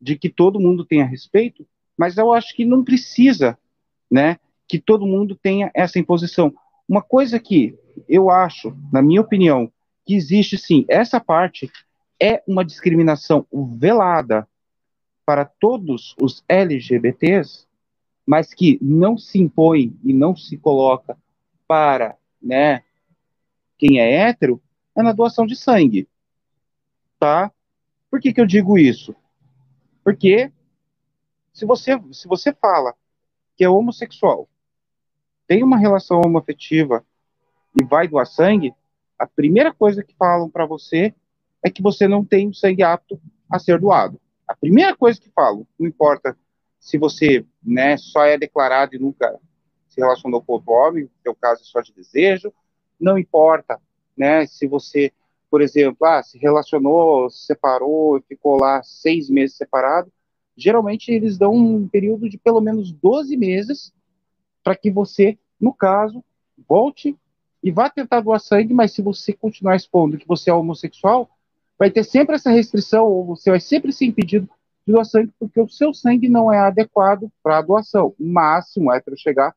[0.00, 3.58] de que todo mundo tenha respeito, mas eu acho que não precisa,
[4.10, 6.54] né, que todo mundo tenha essa imposição.
[6.88, 7.76] Uma coisa que
[8.08, 9.70] eu acho, na minha opinião,
[10.06, 11.70] que existe sim, essa parte
[12.20, 14.48] é uma discriminação velada
[15.26, 17.66] para todos os LGBTs,
[18.26, 21.18] mas que não se impõe e não se coloca
[21.66, 22.82] para, né,
[23.76, 24.60] quem é hétero,
[24.96, 26.08] é na doação de sangue,
[27.18, 27.52] tá?
[28.10, 29.14] Por que que eu digo isso?
[30.08, 30.50] Porque
[31.52, 32.94] se você, se você fala
[33.54, 34.48] que é homossexual,
[35.46, 37.04] tem uma relação homoafetiva
[37.78, 38.72] e vai doar sangue,
[39.18, 41.14] a primeira coisa que falam para você
[41.62, 44.18] é que você não tem sangue apto a ser doado.
[44.46, 46.34] A primeira coisa que falam, não importa
[46.80, 49.38] se você né, só é declarado e nunca
[49.90, 52.50] se relacionou com outro homem, seu caso é só de desejo,
[52.98, 53.78] não importa
[54.16, 55.12] né, se você
[55.50, 60.12] por exemplo, ah, se relacionou, se separou, ficou lá seis meses separado,
[60.56, 63.92] geralmente eles dão um período de pelo menos 12 meses
[64.62, 66.22] para que você, no caso,
[66.68, 67.16] volte
[67.62, 71.30] e vá tentar doar sangue, mas se você continuar expondo que você é homossexual,
[71.78, 74.48] vai ter sempre essa restrição, ou você vai sempre ser impedido
[74.86, 78.14] de doar sangue, porque o seu sangue não é adequado para a doação.
[78.64, 79.54] Se um hétero chegar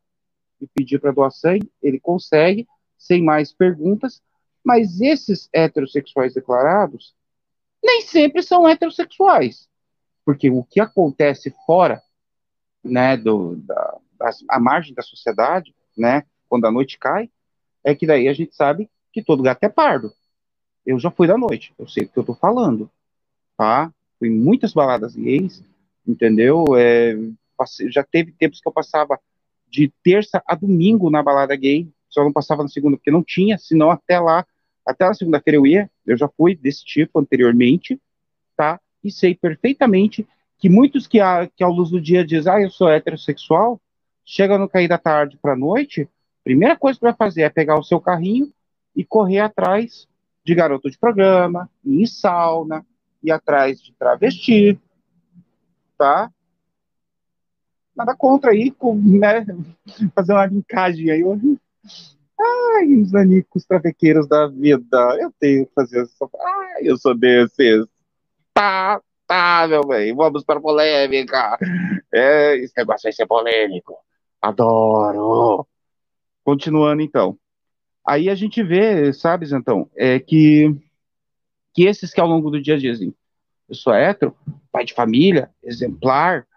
[0.60, 4.22] e pedir para doar sangue, ele consegue, sem mais perguntas,
[4.64, 7.16] mas esses heterossexuais declarados
[7.84, 9.68] nem sempre são heterossexuais.
[10.24, 12.02] Porque o que acontece fora,
[12.84, 13.98] né, do, da,
[14.48, 17.30] a margem da sociedade, né, quando a noite cai,
[17.84, 20.14] é que daí a gente sabe que todo gato é pardo.
[20.86, 22.90] Eu já fui da noite, eu sei do que eu tô falando,
[23.58, 23.92] tá?
[24.18, 25.64] Fui em muitas baladas gays,
[26.08, 26.66] entendeu?
[26.78, 27.16] É,
[27.58, 29.20] passei, já teve tempos que eu passava
[29.68, 33.58] de terça a domingo na balada gay, só não passava na segunda porque não tinha,
[33.58, 34.46] senão até lá,
[34.86, 38.00] até na segunda-feira eu ia, Eu já fui desse tipo anteriormente,
[38.56, 38.80] tá?
[39.04, 42.70] E sei perfeitamente que muitos que, a, que ao luz do dia dizem, ah, eu
[42.70, 43.82] sou heterossexual,
[44.24, 46.08] chega no cair da tarde para noite,
[46.44, 48.52] primeira coisa que vai fazer é pegar o seu carrinho
[48.96, 50.08] e correr atrás
[50.44, 52.86] de garoto de programa, ir em sauna,
[53.24, 54.80] ir atrás de travesti,
[55.98, 56.32] tá?
[57.96, 59.46] Nada contra aí, com, né,
[60.16, 61.24] fazer uma linkagem aí.
[62.42, 66.30] Ai, os nanicos travequeiros da vida, eu tenho que fazer essa.
[66.40, 67.86] Ai, eu sou desses.
[68.54, 71.58] Tá, tá, meu bem, vamos para polêmica.
[72.14, 73.96] É, esse negócio vai ser polêmico.
[74.42, 75.68] Adoro.
[76.44, 77.38] Continuando então.
[78.06, 80.76] Aí a gente vê, sabe, então, é que,
[81.74, 83.14] que esses que ao longo do dia dizem,
[83.70, 84.36] eu sou hétero,
[84.72, 86.48] pai de família, exemplar,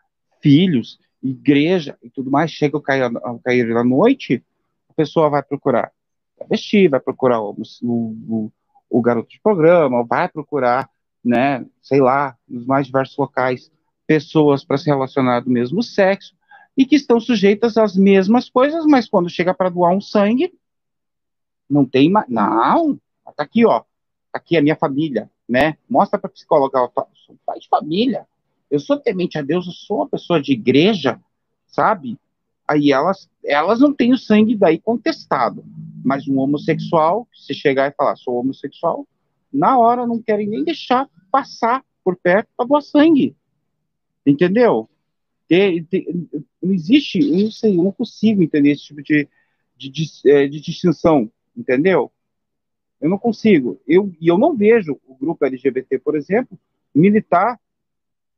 [0.41, 4.43] filhos, igreja e tudo mais, chega ao cair, ao cair da noite,
[4.95, 5.93] a pessoa vai procurar
[6.49, 8.53] vestir, vai procurar o, o,
[8.91, 10.91] o, garoto de programa, vai procurar,
[11.25, 13.71] né, sei lá, nos mais diversos locais,
[14.07, 16.35] pessoas para se relacionar do mesmo sexo
[16.77, 20.53] e que estão sujeitas às mesmas coisas, mas quando chega para doar um sangue,
[21.71, 22.29] não tem mais.
[22.29, 22.99] Não,
[23.37, 23.81] tá aqui, ó.
[23.81, 25.77] Tá aqui a minha família, né?
[25.89, 28.27] Mostra para psicóloga, eu sou pai de família.
[28.71, 31.21] Eu sou temente a Deus, eu sou uma pessoa de igreja,
[31.67, 32.19] sabe?
[32.67, 35.65] Aí elas, elas não têm o sangue daí contestado.
[36.05, 39.07] Mas um homossexual, se chegar e falar, sou homossexual,
[39.53, 43.37] na hora não querem nem deixar passar por perto para doar sangue.
[44.27, 44.89] Entendeu?
[46.63, 49.29] não existe, eu não sei, eu não consigo entender esse tipo de,
[49.77, 52.11] de, de, é, de distinção, entendeu?
[53.01, 53.81] Eu não consigo.
[53.87, 56.59] Eu, e eu não vejo o grupo LGBT, por exemplo,
[56.95, 57.61] militar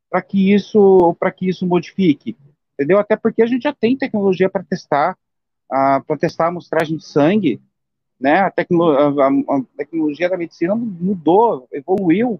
[0.09, 2.35] para que isso para que isso modifique,
[2.77, 2.99] entendeu?
[2.99, 5.17] Até porque a gente já tem tecnologia para testar,
[5.71, 7.59] uh, para testar a amostragem de sangue,
[8.19, 8.39] né?
[8.41, 12.39] A, tecno a, a, tecnologia da medicina mudou, evoluiu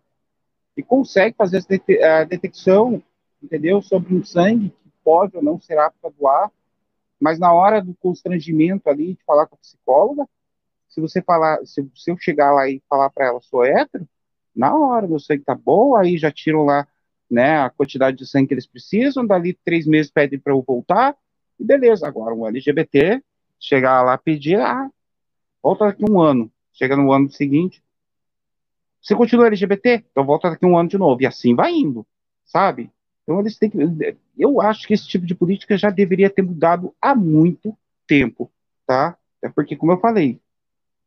[0.75, 1.63] e consegue fazer
[2.03, 3.01] a detecção,
[3.41, 3.81] entendeu?
[3.81, 6.51] Sobre um sangue que pode ou não ser apto a doar,
[7.19, 10.27] mas na hora do constrangimento ali de falar com a psicóloga,
[10.87, 14.07] se você falar, se, se eu chegar lá e falar para ela, sou hétero,
[14.55, 16.87] na hora meu sangue tá bom, aí já tiram lá,
[17.29, 21.15] né, a quantidade de sangue que eles precisam, dali três meses pedem para eu voltar,
[21.59, 23.21] e beleza, agora um LGBT,
[23.59, 24.89] chegar lá pedir, ah,
[25.61, 27.83] volta daqui um ano, chega no ano seguinte,
[29.01, 30.05] você continua LGBT?
[30.11, 32.05] Então volta daqui um ano de novo, e assim vai indo,
[32.45, 32.91] sabe?
[33.23, 33.77] Então eles têm que,
[34.37, 38.49] eu acho que esse tipo de política já deveria ter mudado há muito tempo,
[38.85, 39.17] tá?
[39.41, 40.39] É porque, como eu falei,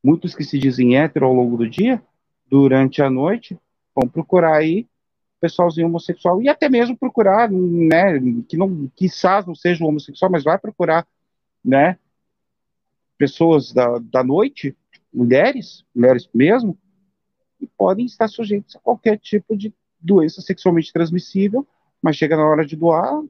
[0.03, 2.03] muitos que se dizem hétero ao longo do dia,
[2.47, 3.59] durante a noite,
[3.95, 4.87] vão procurar aí
[5.41, 10.59] pessoalzinho homossexual e até mesmo procurar, né, que não, quizás não seja homossexual, mas vai
[10.59, 11.07] procurar,
[11.65, 11.99] né,
[13.17, 14.77] pessoas da, da noite,
[15.13, 16.77] mulheres, mulheres mesmo,
[17.61, 21.67] e podem estar sujeitos a qualquer tipo de doença sexualmente transmissível,
[22.01, 23.23] mas chega na hora de doar,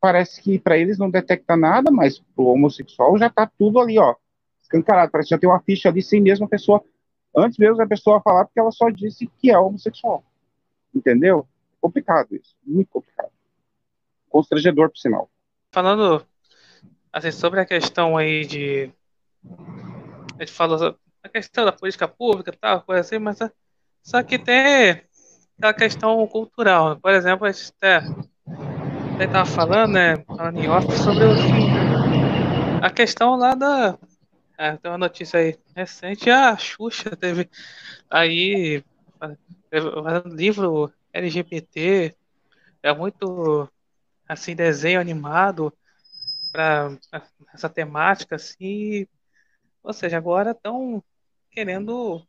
[0.00, 3.98] parece que para eles não detecta nada, mas para o homossexual já está tudo ali,
[3.98, 4.14] ó,
[4.60, 5.12] escancarado.
[5.12, 6.82] Parece que já tem uma ficha ali sem mesmo a pessoa,
[7.36, 10.24] antes mesmo da pessoa falar, porque ela só disse que é homossexual.
[10.94, 11.46] Entendeu?
[11.80, 13.30] Complicado isso, muito complicado.
[14.28, 15.30] Constrangedor, por sinal.
[15.72, 16.24] Falando
[17.12, 18.90] assim, sobre a questão aí de.
[20.38, 23.38] A gente falou a questão da política pública tal, coisa assim, mas
[24.02, 25.02] só que tem
[25.58, 26.98] aquela questão cultural.
[26.98, 28.02] Por exemplo, a gente até,
[29.24, 33.98] estava falando, né, falando em off sobre o, a questão lá da
[34.58, 37.48] é, tem uma notícia aí recente, a Xuxa teve
[38.08, 38.84] aí
[40.26, 42.14] livro LGBT,
[42.82, 43.68] é muito
[44.28, 45.72] assim, desenho animado
[46.52, 46.96] para
[47.52, 49.06] essa temática, assim,
[49.82, 51.02] ou seja, agora estão
[51.50, 52.22] querendo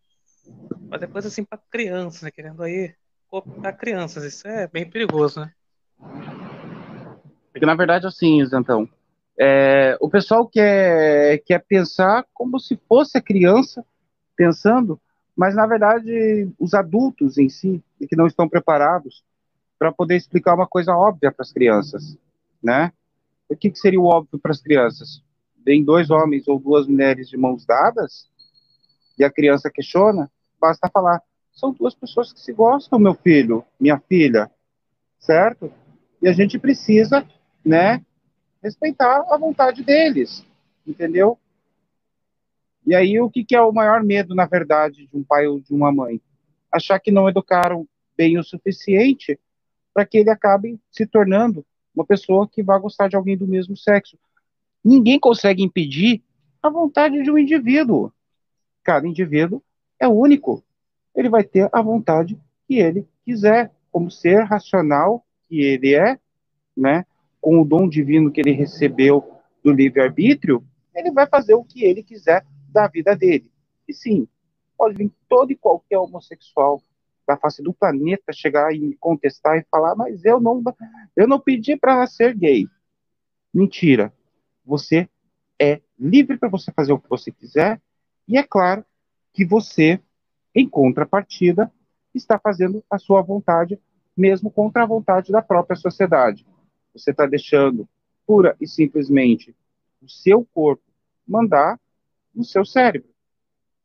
[0.89, 2.31] fazer coisa assim para crianças, né?
[2.31, 2.93] querendo aí
[3.27, 5.51] cooptar crianças, isso é bem perigoso, né?
[7.51, 8.89] Porque na verdade assim, então,
[9.39, 13.85] é, o pessoal quer, quer pensar como se fosse a criança
[14.35, 14.99] pensando,
[15.35, 19.23] mas na verdade os adultos em si que não estão preparados
[19.79, 22.17] para poder explicar uma coisa óbvia para as crianças,
[22.61, 22.91] né?
[23.49, 25.21] O que, que seria o óbvio para as crianças?
[25.65, 28.29] Vem dois homens ou duas mulheres de mãos dadas
[29.17, 33.99] e a criança questiona, basta falar: são duas pessoas que se gostam, meu filho, minha
[33.99, 34.49] filha,
[35.19, 35.71] certo?
[36.21, 37.25] E a gente precisa,
[37.63, 38.03] né,
[38.61, 40.45] respeitar a vontade deles,
[40.85, 41.37] entendeu?
[42.85, 45.59] E aí, o que, que é o maior medo, na verdade, de um pai ou
[45.59, 46.21] de uma mãe?
[46.71, 49.39] Achar que não educaram bem o suficiente
[49.93, 51.65] para que ele acabe se tornando
[51.95, 54.17] uma pessoa que vai gostar de alguém do mesmo sexo.
[54.83, 56.21] Ninguém consegue impedir
[56.61, 58.11] a vontade de um indivíduo.
[58.83, 59.61] Cada indivíduo
[59.99, 60.63] é único.
[61.15, 66.17] ele vai ter a vontade que ele quiser, como ser racional que ele é,
[66.75, 67.05] né?
[67.39, 69.23] Com o dom divino que ele recebeu
[69.63, 70.65] do livre-arbítrio,
[70.95, 73.51] ele vai fazer o que ele quiser da vida dele.
[73.87, 74.27] E sim,
[74.77, 76.81] pode vir todo e qualquer homossexual
[77.25, 80.61] da face do planeta chegar e me contestar e falar, mas eu não,
[81.15, 82.67] eu não pedi para nascer gay.
[83.53, 84.11] Mentira.
[84.65, 85.07] Você
[85.59, 87.81] é livre para você fazer o que você quiser,
[88.27, 88.83] e é claro
[89.31, 90.01] que você,
[90.53, 91.71] em contrapartida,
[92.13, 93.79] está fazendo a sua vontade,
[94.15, 96.45] mesmo contra a vontade da própria sociedade.
[96.93, 97.87] Você está deixando
[98.25, 99.55] pura e simplesmente
[100.01, 100.83] o seu corpo
[101.27, 101.79] mandar
[102.33, 103.09] no seu cérebro.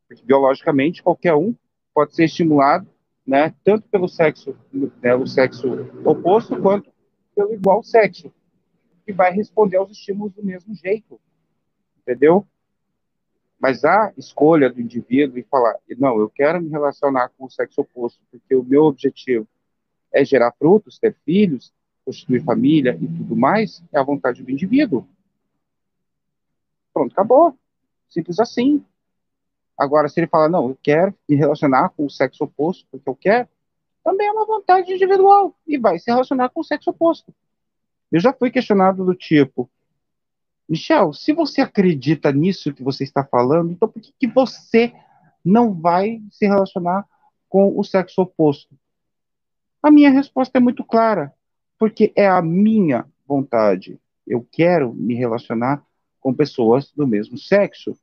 [0.07, 1.55] Porque, biologicamente, qualquer um
[1.93, 2.87] pode ser estimulado,
[3.25, 5.67] né, tanto pelo sexo, né, o sexo
[6.03, 6.91] oposto, quanto
[7.35, 8.33] pelo igual sexo,
[9.05, 11.19] que vai responder aos estímulos do mesmo jeito
[12.09, 12.45] entendeu?
[13.59, 17.81] Mas a escolha do indivíduo e falar, não, eu quero me relacionar com o sexo
[17.81, 19.47] oposto, porque o meu objetivo
[20.11, 25.07] é gerar frutos, ter filhos, constituir família e tudo mais, é a vontade do indivíduo.
[26.93, 27.55] Pronto, acabou.
[28.09, 28.83] Simples assim.
[29.77, 33.15] Agora, se ele fala, não, eu quero me relacionar com o sexo oposto, porque eu
[33.15, 33.47] quero,
[34.03, 37.33] também é uma vontade individual e vai se relacionar com o sexo oposto.
[38.11, 39.69] Eu já fui questionado do tipo,
[40.67, 44.93] Michel, se você acredita nisso que você está falando, então por que, que você
[45.43, 47.07] não vai se relacionar
[47.47, 48.77] com o sexo oposto?
[49.81, 51.33] A minha resposta é muito clara,
[51.77, 53.99] porque é a minha vontade.
[54.27, 55.83] Eu quero me relacionar
[56.19, 57.97] com pessoas do mesmo sexo.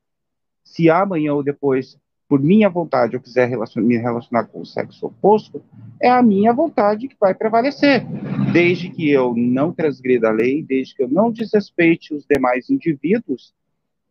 [0.64, 1.98] Se amanhã ou depois
[2.28, 5.62] por minha vontade eu quiser me relacionar com o sexo oposto,
[6.00, 8.04] é a minha vontade que vai prevalecer.
[8.52, 13.54] Desde que eu não transgrida a lei, desde que eu não desrespeite os demais indivíduos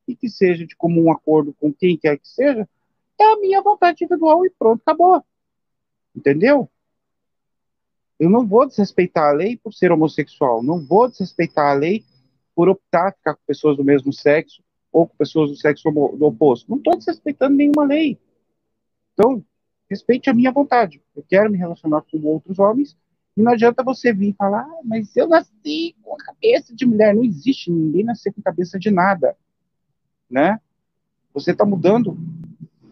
[0.08, 2.68] e que seja de comum acordo com quem quer que seja,
[3.20, 5.24] é a minha vontade individual e pronto, acabou.
[6.16, 6.70] Entendeu?
[8.18, 12.06] Eu não vou desrespeitar a lei por ser homossexual, não vou desrespeitar a lei
[12.56, 16.70] por optar ficar com pessoas do mesmo sexo ou com pessoas do sexo oposto.
[16.70, 18.18] Não estou desrespeitando nenhuma lei.
[19.14, 19.44] Então,
[19.90, 21.04] respeite a minha vontade.
[21.16, 22.98] Eu quero me relacionar com outros homens
[23.36, 27.14] e não adianta você vir falar, ah, mas eu nasci com a cabeça de mulher.
[27.14, 29.36] Não existe ninguém nascer com cabeça de nada,
[30.30, 30.60] né?
[31.34, 32.18] Você está mudando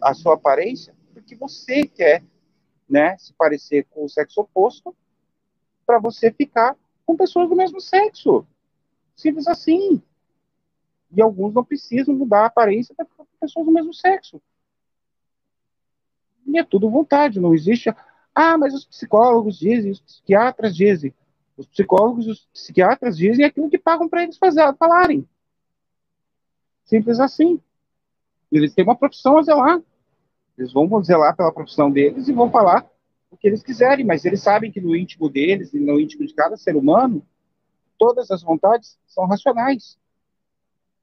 [0.02, 2.22] a sua aparência porque você quer,
[2.86, 4.94] né, se parecer com o sexo oposto
[5.86, 8.46] para você ficar com pessoas do mesmo sexo.
[9.14, 10.02] Simples assim.
[11.12, 13.06] E alguns não precisam mudar a aparência para
[13.40, 14.40] pessoas do mesmo sexo.
[16.46, 17.94] E é tudo vontade, não existe.
[18.34, 21.14] Ah, mas os psicólogos dizem, os psiquiatras dizem.
[21.56, 25.26] Os psicólogos e os psiquiatras dizem aquilo que pagam para eles fazer, falarem.
[26.84, 27.60] Simples assim.
[28.50, 29.80] Eles têm uma profissão a zelar.
[30.58, 32.88] Eles vão zelar pela profissão deles e vão falar
[33.30, 36.34] o que eles quiserem, mas eles sabem que no íntimo deles e no íntimo de
[36.34, 37.26] cada ser humano,
[38.04, 39.96] todas as vontades são racionais.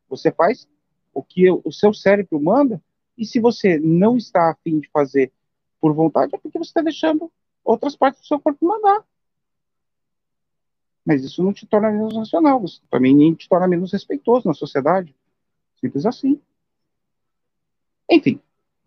[0.07, 0.67] Você faz
[1.11, 2.79] o que o seu cérebro manda,
[3.17, 5.31] e se você não está afim de fazer
[5.79, 7.31] por vontade, é porque você está deixando
[7.65, 9.03] outras partes do seu corpo mandar.
[11.03, 15.15] Mas isso não te torna menos racional, também nem te torna menos respeitoso na sociedade.
[15.79, 16.39] Simples assim.
[18.07, 18.39] Enfim,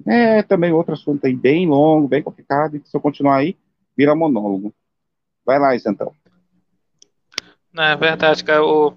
[0.07, 3.57] é também outro assunto aí bem longo, bem complicado, e se eu continuar aí,
[3.97, 4.73] vira monólogo.
[5.45, 6.15] Vai lá, então.
[7.75, 8.65] Não, é verdade, cara.
[8.65, 8.97] O,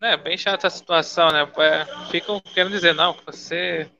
[0.00, 1.42] é bem chata a situação, né?
[1.58, 3.90] É, ficam querendo dizer, não, você.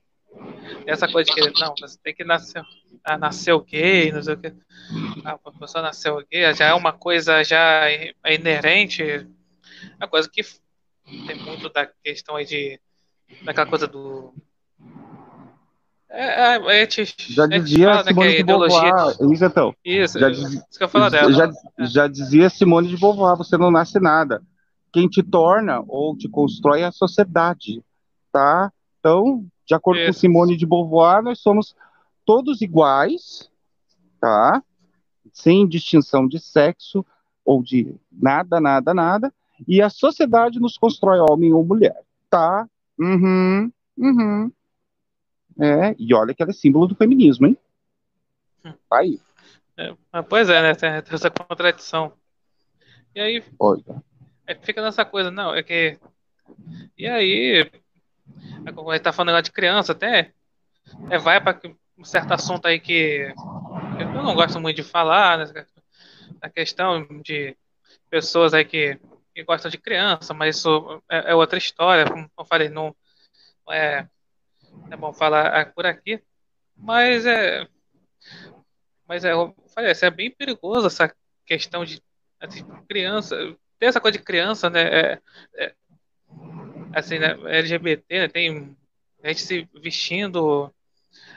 [0.87, 2.63] Essa coisa de que, não, você tem que nascer,
[3.03, 4.53] ah, nasceu gay, não sei o que.
[5.25, 7.87] Ah, a pessoa nasceu gay, já é uma coisa já
[8.27, 9.27] inerente.
[9.99, 10.43] A coisa que
[11.27, 12.81] tem muito da questão aí de.
[13.43, 14.33] daquela coisa do.
[16.17, 19.75] É, é, é te, já dizia fala, Simone né, de Beauvoir, isso então.
[19.85, 21.33] Isso, já dizia, isso que eu falo dela.
[21.33, 24.41] Já, já dizia Simone de Beauvoir, você não nasce nada
[24.95, 27.83] quem te torna ou te constrói é a sociedade,
[28.31, 28.73] tá?
[29.01, 30.07] Então, de acordo Isso.
[30.07, 31.75] com Simone de Beauvoir, nós somos
[32.25, 33.51] todos iguais,
[34.21, 34.63] tá?
[35.33, 37.05] Sem distinção de sexo
[37.45, 39.35] ou de nada, nada, nada.
[39.67, 42.01] E a sociedade nos constrói homem ou mulher,
[42.31, 42.65] tá?
[42.97, 44.53] Uhum, uhum.
[45.61, 47.59] É, e olha que ela é símbolo do feminismo, hein?
[48.63, 49.21] Tá aí.
[49.77, 50.75] É, pois é, né?
[50.75, 52.13] Tem essa contradição.
[53.15, 53.45] E aí.
[54.47, 55.99] Aí fica nessa coisa, não, é que.
[56.97, 57.71] E aí,
[58.67, 60.33] a gente tá falando agora de criança, até
[61.11, 61.61] é, vai para
[61.97, 63.33] um certo assunto aí que
[63.99, 65.67] eu não gosto muito de falar, né,
[66.41, 67.57] a questão de
[68.11, 68.99] pessoas aí que,
[69.35, 72.95] que gostam de criança, mas isso é, é outra história, como eu falei, não,
[73.67, 74.09] não é,
[74.91, 76.23] é bom falar por aqui,
[76.77, 77.67] mas é,
[79.07, 79.33] Mas é,
[79.75, 81.15] falei, é bem perigoso essa
[81.47, 82.03] questão de
[82.41, 83.37] assim, criança.
[83.79, 84.83] Tem essa coisa de criança, né?
[84.83, 85.23] É,
[85.57, 85.75] é,
[86.95, 87.37] assim, né?
[87.59, 88.29] LGBT, né?
[88.29, 88.77] tem
[89.23, 90.73] a gente se vestindo.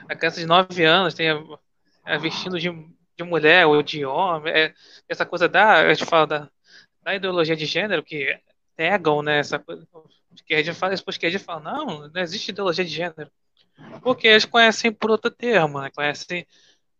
[0.08, 1.28] A criança de 9 anos tem
[2.04, 2.70] é, vestindo de,
[3.16, 4.52] de mulher ou de homem.
[4.52, 4.74] É,
[5.08, 5.86] essa coisa da.
[5.86, 6.50] A gente fala da,
[7.02, 8.38] da ideologia de gênero que
[8.76, 9.38] negam, né?
[9.38, 9.86] Essa coisa.
[10.48, 13.30] Gente fala, gente fala, não, não existe ideologia de gênero.
[14.02, 15.90] Porque eles conhecem por outro termo, né?
[15.94, 16.46] Conhecem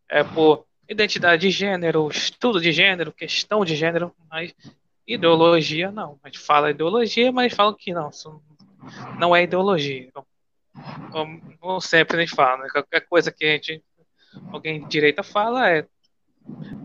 [0.08, 4.54] é, por identidade de gênero, estudo de gênero, questão de gênero, mas
[5.06, 6.18] ideologia não.
[6.22, 8.42] A gente fala ideologia, mas falam que não, isso
[9.18, 10.02] não é ideologia.
[10.08, 10.26] Então,
[11.60, 12.68] como sempre a gente fala, né?
[12.70, 13.82] qualquer coisa que a gente,
[14.52, 15.86] alguém de direita fala é,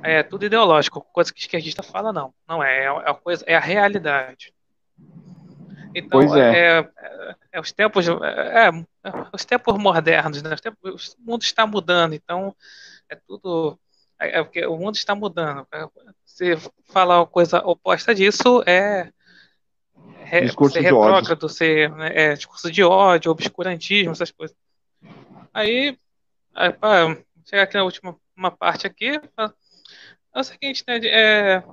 [0.02, 3.60] é tudo ideológico, coisa que esquerdista fala não, não é, é a coisa, é a
[3.60, 4.54] realidade.
[5.96, 6.58] Então, é.
[6.58, 7.60] É, é, é.
[7.60, 8.70] os tempos, é,
[9.32, 10.56] os tempos modernos, né?
[10.56, 12.56] Tempos, o mundo está mudando, então
[13.10, 13.78] é tudo
[14.20, 15.68] é, é porque o mundo está mudando.
[16.26, 19.12] Se falar uma coisa oposta disso é,
[20.32, 24.56] é discurso ser retrógrado, ser né, é, discurso de ódio, obscurantismo, essas coisas.
[25.54, 25.98] Aí,
[26.56, 26.74] aí
[27.46, 29.22] chegar aqui na última uma parte aqui,
[30.36, 31.00] é o seguinte, né?
[31.06, 31.64] É,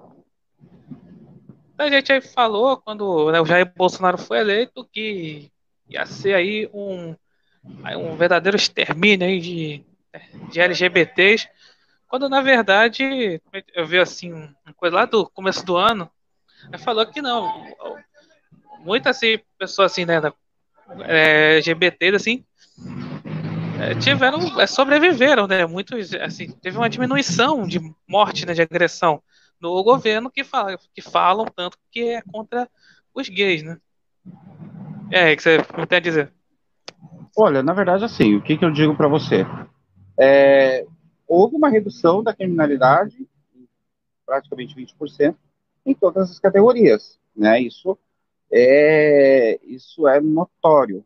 [1.81, 5.51] a gente aí falou quando né, o Jair Bolsonaro foi eleito que
[5.89, 7.15] ia ser aí um,
[7.65, 9.85] um verdadeiro extermínio aí de,
[10.51, 11.49] de LGBTs
[12.11, 13.41] quando na verdade,
[13.73, 16.11] eu vi assim, uma coisa lá do começo do ano,
[16.81, 17.65] falou que não.
[18.81, 20.21] Muitas assim, pessoas assim, né,
[21.07, 22.45] é, LGBTs assim,
[23.81, 25.65] é, tiveram, é, sobreviveram, né?
[25.67, 27.79] Muitos, assim, teve uma diminuição de
[28.09, 29.23] morte, né, de agressão
[29.61, 32.69] no governo que, fala, que falam tanto que é contra
[33.15, 33.79] os gays, né?
[35.11, 35.59] É, que você
[35.89, 36.33] tem a dizer?
[37.37, 39.45] Olha, na verdade, assim, o que, que eu digo para você?
[40.19, 40.87] É,
[41.27, 43.27] houve uma redução da criminalidade,
[44.25, 45.37] praticamente 20%,
[45.85, 47.61] em todas as categorias, né?
[47.61, 47.99] Isso
[48.51, 51.05] é, isso é notório,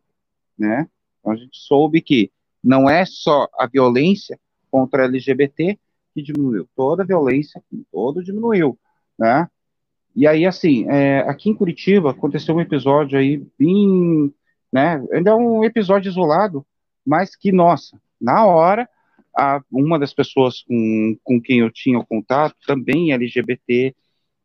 [0.57, 0.87] né?
[1.19, 2.31] Então a gente soube que
[2.63, 4.39] não é só a violência
[4.71, 5.79] contra LGBT
[6.15, 7.61] que diminuiu, toda a violência,
[7.91, 8.79] todo diminuiu,
[9.19, 9.47] né?
[10.15, 14.33] E aí, assim, é, aqui em Curitiba aconteceu um episódio aí bem,
[14.71, 15.05] né?
[15.11, 16.65] Ainda é um episódio isolado,
[17.05, 18.89] mas que, nossa, na hora
[19.37, 23.93] a, uma das pessoas com, com quem eu tinha contato, também LGBT,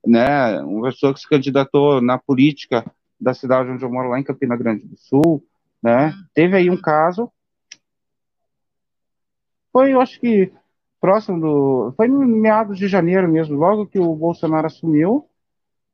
[0.05, 2.85] né, uma pessoa que se candidatou na política
[3.21, 5.45] da cidade onde eu moro, lá em Campina Grande do Sul,
[5.81, 7.31] né, teve aí um caso,
[9.73, 10.53] foi, eu acho que,
[11.01, 15.27] próximo do, foi no meados de janeiro mesmo, logo que o Bolsonaro assumiu,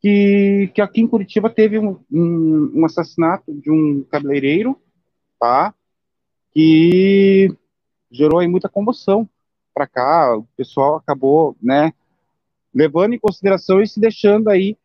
[0.01, 4.81] que, que aqui em Curitiba teve um, um, um assassinato de um cabeleireiro,
[5.39, 5.75] tá,
[6.53, 7.55] que
[8.11, 9.29] gerou aí muita comoção
[9.75, 11.93] para cá, o pessoal acabou, né,
[12.75, 14.77] levando em consideração e se deixando aí,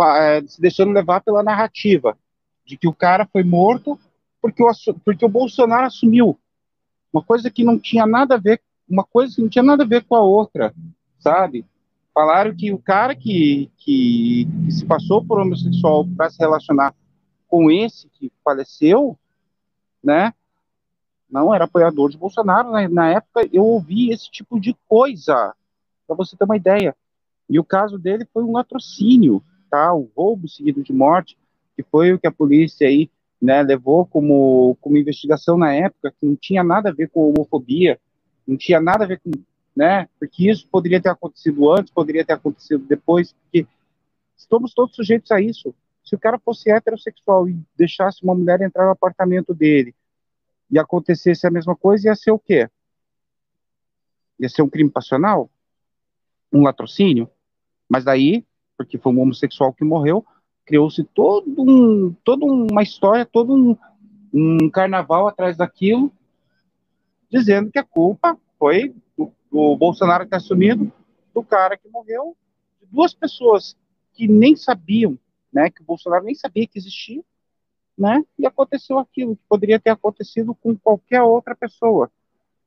[0.00, 2.16] é, se deixando levar pela narrativa
[2.64, 3.98] de que o cara foi morto
[4.40, 4.70] porque o,
[5.04, 6.38] porque o Bolsonaro assumiu.
[7.12, 9.86] Uma coisa que não tinha nada a ver, uma coisa que não tinha nada a
[9.86, 10.74] ver com a outra,
[11.18, 11.64] sabe?
[12.12, 16.94] Falaram que o cara que, que, que se passou por homossexual para se relacionar
[17.48, 19.18] com esse que faleceu,
[20.02, 20.32] né?
[21.34, 22.70] não era apoiador de Bolsonaro.
[22.70, 22.86] Né?
[22.86, 25.52] Na época eu ouvi esse tipo de coisa,
[26.06, 26.94] para você ter uma ideia.
[27.50, 29.92] E o caso dele foi um latrocínio, tá?
[29.92, 31.36] O roubo seguido de morte,
[31.76, 33.10] que foi o que a polícia aí,
[33.42, 37.98] né, levou como, como investigação na época, que não tinha nada a ver com homofobia,
[38.46, 39.30] não tinha nada a ver com,
[39.74, 43.66] né, porque isso poderia ter acontecido antes, poderia ter acontecido depois, porque
[44.36, 45.74] estamos todos sujeitos a isso.
[46.04, 49.94] Se o cara fosse heterossexual e deixasse uma mulher entrar no apartamento dele,
[50.70, 52.68] e acontecesse a mesma coisa, ia ser o quê?
[54.40, 55.48] Ia ser um crime passional?
[56.52, 57.30] Um latrocínio?
[57.88, 58.44] Mas daí,
[58.76, 60.26] porque foi um homossexual que morreu,
[60.64, 63.76] criou-se todo um, toda uma história, todo um,
[64.32, 66.12] um carnaval atrás daquilo,
[67.34, 70.92] dizendo que a culpa foi do, do Bolsonaro ter assumido,
[71.34, 72.36] do cara que morreu,
[72.80, 73.76] de duas pessoas
[74.12, 75.18] que nem sabiam,
[75.52, 77.24] né, que o Bolsonaro nem sabia que existia,
[77.98, 78.24] né?
[78.38, 82.08] E aconteceu aquilo que poderia ter acontecido com qualquer outra pessoa.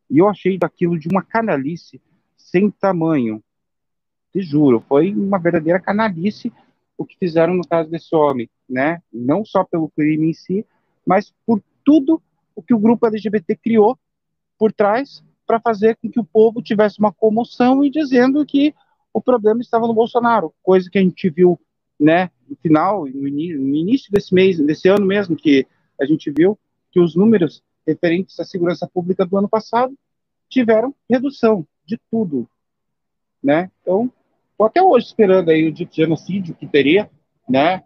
[0.09, 2.01] E eu achei daquilo de uma canalice
[2.37, 3.41] sem tamanho.
[4.33, 6.51] Te juro, foi uma verdadeira canalice
[6.97, 9.01] o que fizeram no caso desse homem, né?
[9.13, 10.65] Não só pelo crime em si,
[11.05, 12.21] mas por tudo
[12.55, 13.97] o que o grupo LGBT criou
[14.57, 18.75] por trás para fazer com que o povo tivesse uma comoção e dizendo que
[19.13, 21.59] o problema estava no Bolsonaro, coisa que a gente viu
[21.99, 25.65] né, no final, no, no início desse mês, desse ano mesmo, que
[25.99, 26.59] a gente viu
[26.91, 29.97] que os números referentes à segurança pública do ano passado
[30.49, 32.47] tiveram redução, de tudo,
[33.41, 33.71] né?
[33.81, 34.11] Então,
[34.57, 37.09] tô até hoje esperando aí o dito genocídio que teria,
[37.49, 37.83] né?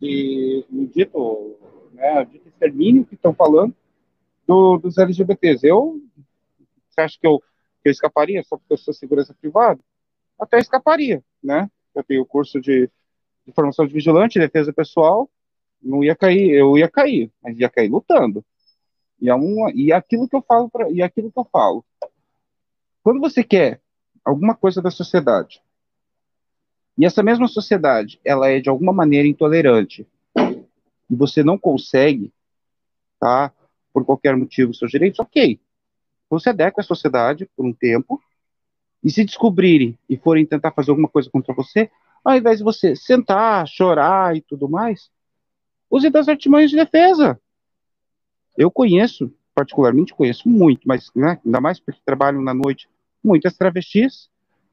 [0.00, 1.56] E o dito,
[1.92, 3.74] né, o dito extermínio que estão falando
[4.46, 5.66] do, dos LGBTs.
[5.66, 6.00] Eu,
[6.88, 7.40] você acha que eu,
[7.82, 9.80] que eu escaparia só porque eu sou segurança privada?
[10.38, 11.70] Até escaparia, né?
[11.94, 12.90] Eu tenho curso de,
[13.46, 15.30] de formação de vigilante, defesa pessoal,
[15.82, 18.44] não ia cair, eu ia cair, mas ia cair lutando.
[19.20, 21.44] E é uma, e é aquilo que eu falo para, e é aquilo que eu
[21.44, 21.84] falo.
[23.02, 23.80] Quando você quer
[24.24, 25.62] alguma coisa da sociedade,
[26.96, 32.32] e essa mesma sociedade, ela é de alguma maneira intolerante, e você não consegue,
[33.20, 33.52] tá?
[33.94, 35.58] Por qualquer motivo, seus direitos, ok.
[36.28, 38.20] Você adequa a sociedade por um tempo,
[39.04, 41.90] e se descobrirem e forem tentar fazer alguma coisa contra você,
[42.24, 45.10] ao invés de você sentar, chorar e tudo mais,
[45.90, 47.38] use das artimanhas de defesa.
[48.56, 52.88] Eu conheço, particularmente conheço muito, mas né, ainda mais porque trabalho na noite,
[53.22, 54.30] muitas travestis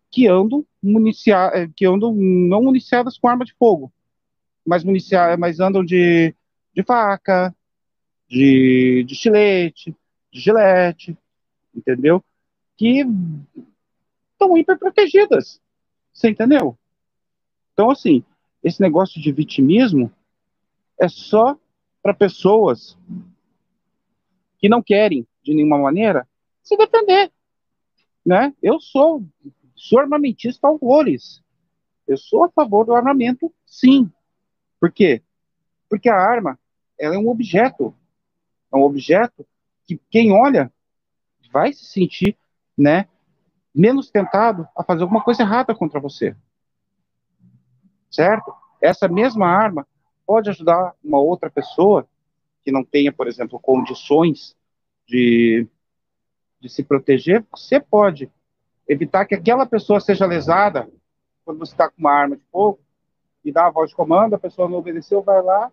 [0.10, 3.92] que andam, municia, que andam não municiadas com arma de fogo,
[4.66, 4.84] mas,
[5.38, 6.34] mas andam de,
[6.74, 7.54] de faca,
[8.32, 9.94] de, de estilete,
[10.32, 11.18] de gilete,
[11.76, 12.24] entendeu?
[12.78, 13.06] Que
[14.32, 15.62] estão hiperprotegidas.
[16.14, 16.78] Você entendeu?
[17.74, 18.24] Então, assim,
[18.64, 20.10] esse negócio de vitimismo
[20.98, 21.60] é só
[22.02, 22.98] para pessoas
[24.58, 26.26] que não querem, de nenhuma maneira,
[26.64, 27.30] se defender.
[28.26, 28.54] Né?
[28.62, 29.26] Eu sou,
[29.76, 31.44] sou armamentista horrores.
[32.08, 34.10] Eu sou a favor do armamento, sim.
[34.80, 35.22] Por quê?
[35.90, 36.58] Porque a arma
[36.98, 37.94] ela é um objeto.
[38.74, 39.46] É um objeto
[39.86, 40.72] que quem olha
[41.52, 42.38] vai se sentir
[42.78, 43.08] né,
[43.74, 46.36] menos tentado a fazer alguma coisa errada contra você.
[48.10, 48.54] Certo?
[48.82, 49.88] Essa mesma arma
[50.26, 52.08] pode ajudar uma outra pessoa
[52.64, 54.56] que não tenha, por exemplo, condições
[55.08, 55.68] de,
[56.60, 57.46] de se proteger.
[57.52, 58.32] Você pode
[58.88, 60.90] evitar que aquela pessoa seja lesada
[61.44, 62.80] quando você está com uma arma de fogo
[63.44, 65.72] e dá a voz de comando, a pessoa não obedeceu, vai lá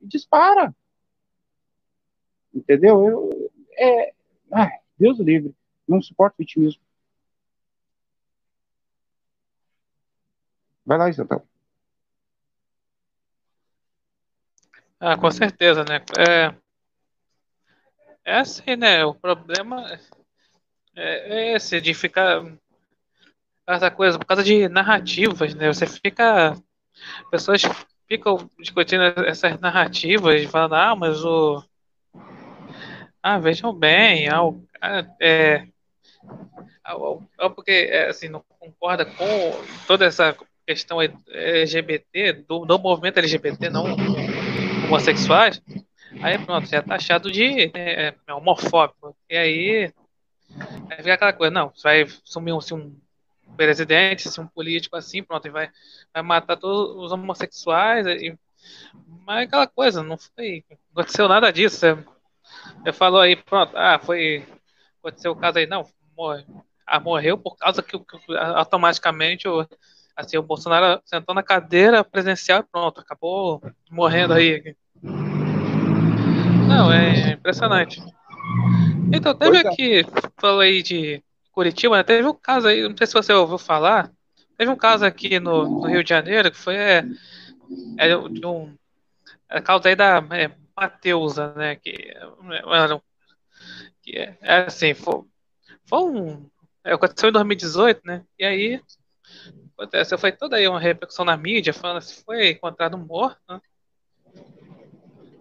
[0.00, 0.74] e dispara.
[2.54, 3.06] Entendeu?
[3.08, 4.12] Eu, é,
[4.52, 5.54] ai, Deus livre,
[5.88, 6.82] não suporto vitimismo.
[10.84, 11.46] Vai lá, Isabel.
[14.98, 16.04] Ah, com certeza, né?
[16.18, 16.54] É,
[18.24, 19.04] é assim, né?
[19.04, 19.86] O problema
[20.96, 22.42] é, é esse, de ficar.
[23.66, 25.68] Essa coisa, por causa de narrativas, né?
[25.68, 26.54] Você fica.
[27.30, 27.62] Pessoas
[28.08, 31.62] ficam discutindo essas narrativas, falando, ah, mas o.
[33.22, 35.66] Ah, vejam bem, ah, o, é, é,
[37.54, 39.26] porque é, assim, não concorda com
[39.86, 43.84] toda essa questão LGBT, do, do movimento LGBT, não
[44.86, 45.60] homossexuais,
[46.22, 49.16] aí pronto, já é taxado de é, é, homofóbico.
[49.28, 49.92] E aí,
[50.90, 55.46] aí fica aquela coisa, não, vai sumir um, um presidente, se um político assim, pronto,
[55.46, 55.70] e vai,
[56.12, 58.06] vai matar todos os homossexuais.
[58.06, 58.34] E,
[59.26, 60.64] mas aquela coisa, não foi.
[60.70, 61.78] Não aconteceu nada disso.
[61.78, 61.98] Você,
[62.82, 64.44] você falou aí, pronto, ah, foi.
[64.98, 66.44] Aconteceu o caso aí, não, morre,
[66.86, 69.66] ah, morreu por causa que, que automaticamente o,
[70.16, 74.74] assim, o Bolsonaro sentou na cadeira presidencial e pronto, acabou morrendo aí.
[76.68, 78.02] Não, é impressionante.
[79.12, 79.60] Então, teve é.
[79.60, 80.06] aqui,
[80.38, 81.22] falei de
[81.52, 82.02] Curitiba, né?
[82.02, 84.10] teve um caso aí, não sei se você ouviu falar,
[84.56, 87.04] teve um caso aqui no, no Rio de Janeiro que foi é,
[87.98, 88.74] é de um
[89.48, 90.50] a causa aí da é,
[90.80, 91.76] Mateusa, né?
[91.76, 93.00] Que, é,
[94.02, 95.22] que é, é assim, foi,
[95.84, 96.50] foi um.
[96.82, 98.24] É, aconteceu em 2018, né?
[98.38, 98.82] E aí
[99.74, 103.60] acontece, foi toda aí uma repercussão na mídia, falando se foi encontrado morto, né?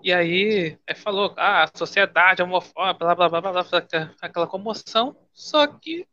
[0.01, 5.15] E aí, é, falou, ah, a sociedade homofóbica, blá, blá, blá, blá, blá, aquela comoção,
[5.33, 6.07] só que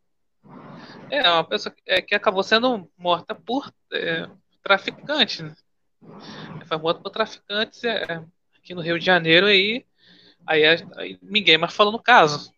[1.11, 4.29] é uma pessoa que, é, que acabou sendo morta por é,
[4.63, 5.55] traficante, né?
[6.67, 8.25] Foi morta por traficantes é,
[8.67, 9.87] aqui no Rio de Janeiro aí,
[10.45, 10.65] aí,
[10.97, 12.53] aí ninguém mais falou no caso.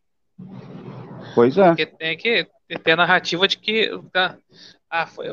[1.34, 1.68] Pois é.
[1.68, 2.48] Porque tem que
[2.82, 3.90] ter a narrativa de que
[4.88, 5.26] ah, foi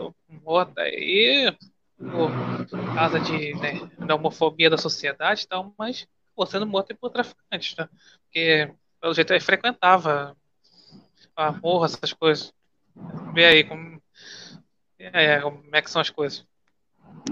[0.43, 1.55] morta aí
[1.97, 2.30] por
[2.93, 6.05] causa de, né, da homofobia da sociedade e tal, mas
[6.36, 7.88] pô, sendo morto por traficantes, tá?
[8.26, 8.69] Porque,
[8.99, 10.36] pelo jeito, ele frequentava
[11.38, 12.53] a morra, essas coisas.
[13.34, 14.01] Vê aí como,
[14.99, 16.45] é, como é que são as coisas.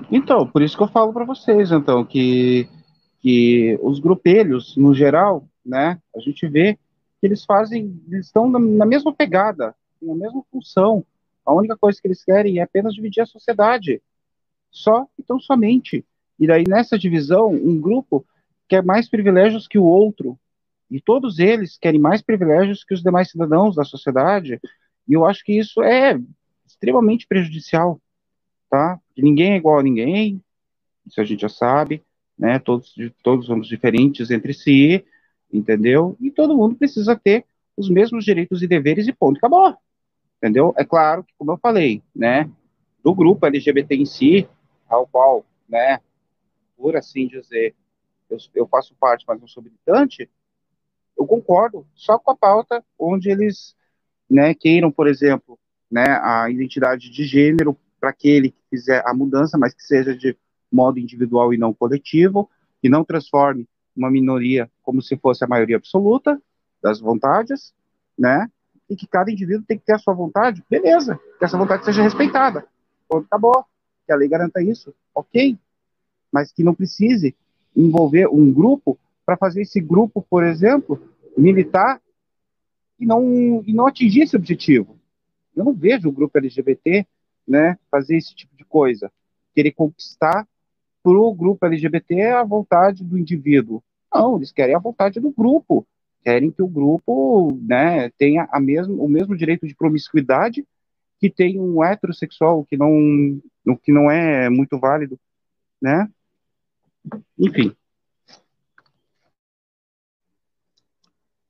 [0.10, 2.70] Então, por isso que eu falo para vocês, então, que,
[3.24, 6.74] que os grupelhos, no geral, né, a gente vê
[7.22, 11.06] que eles fazem, eles estão na, mesma pegada, na mesma função.
[11.46, 14.02] A única coisa que eles querem é apenas dividir a sociedade
[14.70, 16.06] só e tão somente.
[16.38, 18.26] E daí, nessa divisão, um grupo
[18.68, 20.38] quer mais privilégios que o outro,
[20.92, 24.60] e todos eles querem mais privilégios que os demais cidadãos da sociedade,
[25.08, 26.20] E eu acho que isso é
[26.66, 28.02] extremamente prejudicial,
[28.70, 29.00] tá?
[29.18, 30.42] Ninguém é igual a ninguém,
[31.06, 32.04] isso a gente já sabe,
[32.38, 32.60] né?
[32.60, 35.06] Todos, todos somos diferentes entre si,
[35.52, 36.18] entendeu?
[36.20, 39.76] E todo mundo precisa ter os mesmos direitos e deveres e ponto, acabou.
[40.38, 40.74] Entendeu?
[40.78, 42.50] É claro que, como eu falei, né?
[43.04, 44.48] Do grupo LGBT em si,
[44.88, 46.00] ao qual, né?
[46.76, 47.76] Por assim dizer,
[48.30, 50.30] eu, eu faço parte, mas não sou militante,
[51.18, 53.76] eu concordo só com a pauta onde eles,
[54.30, 55.60] né, queiram, por exemplo,
[55.90, 60.38] né, a identidade de gênero para aquele que fizer a mudança, mas que seja de
[60.74, 62.50] modo individual e não coletivo,
[62.82, 66.42] e não transforme uma minoria como se fosse a maioria absoluta
[66.82, 67.74] das vontades,
[68.18, 68.50] né?
[68.90, 72.02] E que cada indivíduo tem que ter a sua vontade, beleza, que essa vontade seja
[72.02, 72.66] respeitada.
[73.08, 73.64] Ponto, acabou.
[74.06, 75.58] Que a lei garanta isso, ok.
[76.32, 77.36] Mas que não precise
[77.76, 81.02] envolver um grupo para fazer esse grupo, por exemplo,
[81.38, 82.02] militar
[83.00, 85.00] e não, e não atingir esse objetivo.
[85.56, 87.08] Eu não vejo o grupo LGBT
[87.48, 89.12] né, fazer esse tipo de coisa,
[89.54, 90.48] querer conquistar
[91.04, 93.84] para o grupo LGBT a vontade do indivíduo.
[94.14, 95.86] Não, eles querem a vontade do grupo,
[96.24, 100.66] querem que o grupo né, tenha a mesmo, o mesmo direito de promiscuidade
[101.20, 103.42] que tem um heterossexual, que não,
[103.82, 105.20] que não é muito válido,
[105.82, 106.10] né?
[107.38, 107.76] Enfim.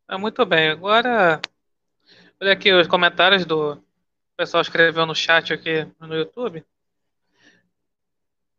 [0.07, 0.69] Ah, muito bem.
[0.69, 1.41] Agora,
[2.39, 3.81] olha aqui os comentários do
[4.37, 6.63] pessoal escreveu no chat aqui no YouTube.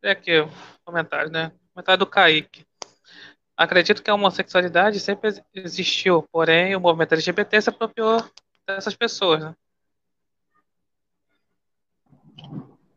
[0.03, 0.32] Olha aqui
[0.85, 1.51] o comentário, né?
[1.72, 2.66] Comentário do Kaique.
[3.57, 8.22] Acredito que a homossexualidade sempre existiu, porém o movimento LGBT se apropriou
[8.66, 9.55] dessas pessoas, né?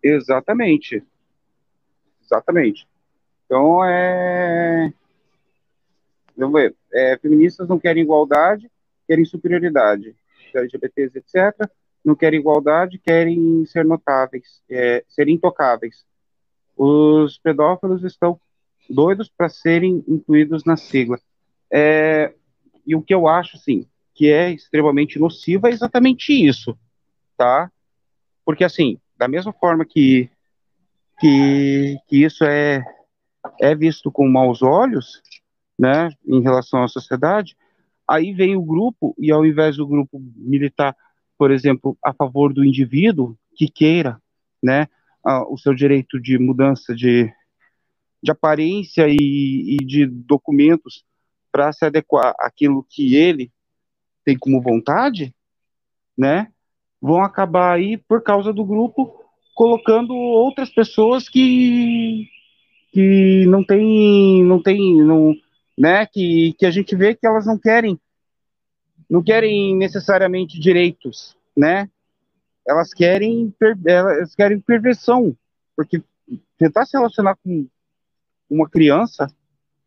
[0.03, 1.03] Exatamente.
[2.21, 2.87] Exatamente.
[3.45, 4.91] Então, é.
[6.35, 6.75] Vamos ver.
[6.91, 8.69] É, feministas não querem igualdade,
[9.07, 10.15] querem superioridade.
[10.53, 11.69] LGBTs, etc.
[12.03, 16.05] Não querem igualdade, querem ser notáveis, é, ser intocáveis.
[16.77, 18.39] Os pedófilos estão
[18.89, 21.19] doidos para serem incluídos na sigla.
[21.71, 22.33] É,
[22.85, 26.77] e o que eu acho, assim, que é extremamente nocivo é exatamente isso,
[27.35, 27.71] tá?
[28.45, 30.29] Porque, assim, da mesma forma que,
[31.19, 32.83] que, que isso é,
[33.59, 35.21] é visto com maus olhos,
[35.77, 37.55] né, em relação à sociedade,
[38.07, 40.95] aí vem o grupo, e ao invés do grupo militar,
[41.37, 44.19] por exemplo, a favor do indivíduo que queira,
[44.63, 44.87] né,
[45.49, 47.31] o seu direito de mudança de,
[48.21, 51.03] de aparência e, e de documentos
[51.51, 53.51] para se adequar àquilo que ele
[54.23, 55.33] tem como vontade,
[56.17, 56.51] né,
[57.01, 59.23] vão acabar aí por causa do grupo
[59.55, 62.27] colocando outras pessoas que
[62.91, 65.35] que não tem não tem não
[65.77, 67.99] né que, que a gente vê que elas não querem
[69.09, 71.89] não querem necessariamente direitos né
[72.67, 73.53] elas querem
[73.85, 75.35] elas querem perversão
[75.75, 76.01] porque
[76.57, 77.67] tentar se relacionar com
[78.49, 79.27] uma criança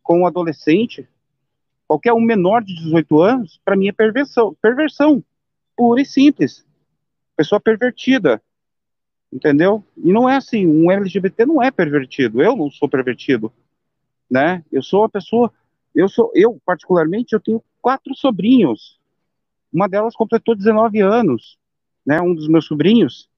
[0.02, 1.08] com um adolescente
[1.86, 5.22] qualquer um menor de 18 anos para mim é perversão perversão
[5.76, 6.66] pura e simples
[7.36, 8.42] pessoa pervertida
[9.32, 9.84] entendeu?
[9.96, 13.52] E não é assim, um LGBT não é pervertido, eu não sou pervertido,
[14.30, 14.64] né?
[14.72, 15.52] Eu sou uma pessoa,
[15.94, 18.98] eu sou, eu particularmente, eu tenho quatro sobrinhos,
[19.72, 21.58] uma delas completou 19 anos,
[22.06, 22.20] né?
[22.20, 23.28] Um dos meus sobrinhos,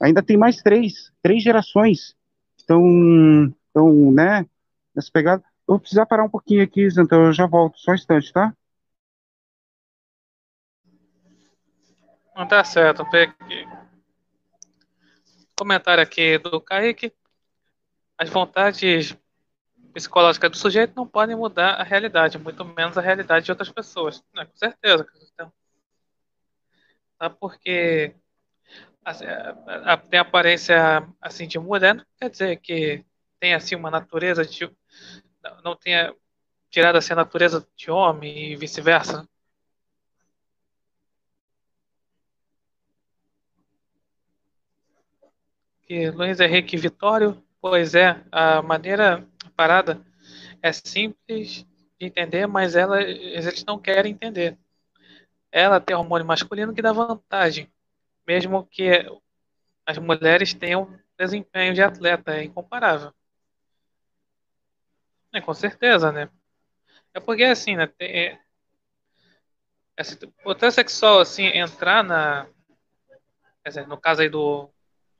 [0.00, 2.14] ainda tem mais três, três gerações,
[2.62, 4.46] então, então, né?
[4.94, 7.94] Nessa pegada, eu vou precisar parar um pouquinho aqui, então eu já volto, só um
[7.94, 8.54] instante, tá?
[12.34, 13.68] Não tá certo, aqui.
[15.54, 17.12] Comentário aqui do Kaique.
[18.16, 19.14] As vontades
[19.92, 24.22] psicológicas do sujeito não podem mudar a realidade, muito menos a realidade de outras pessoas.
[24.34, 25.06] Com certeza.
[27.20, 27.28] Tá?
[27.28, 28.14] Porque
[29.04, 33.04] assim, a, a, tem aparência assim de mulher, não quer dizer que
[33.38, 34.70] tem assim uma natureza de
[35.64, 36.14] não tenha
[36.70, 39.28] tirado assim a natureza de homem e vice-versa.
[45.82, 50.00] que Luiz Henrique Vitório, pois é, a maneira parada
[50.62, 51.66] é simples
[51.98, 54.56] de entender, mas ela, eles não querem entender.
[55.52, 57.70] Ela tem hormônio masculino que dá vantagem,
[58.26, 59.04] mesmo que
[59.84, 63.12] as mulheres tenham desempenho de atleta, é incomparável.
[65.32, 66.28] É, com certeza, né?
[67.14, 67.86] É porque assim, né?
[67.86, 68.38] Tem, é,
[70.44, 72.46] o transexual assim entrar na,
[73.66, 74.70] dizer, no caso aí do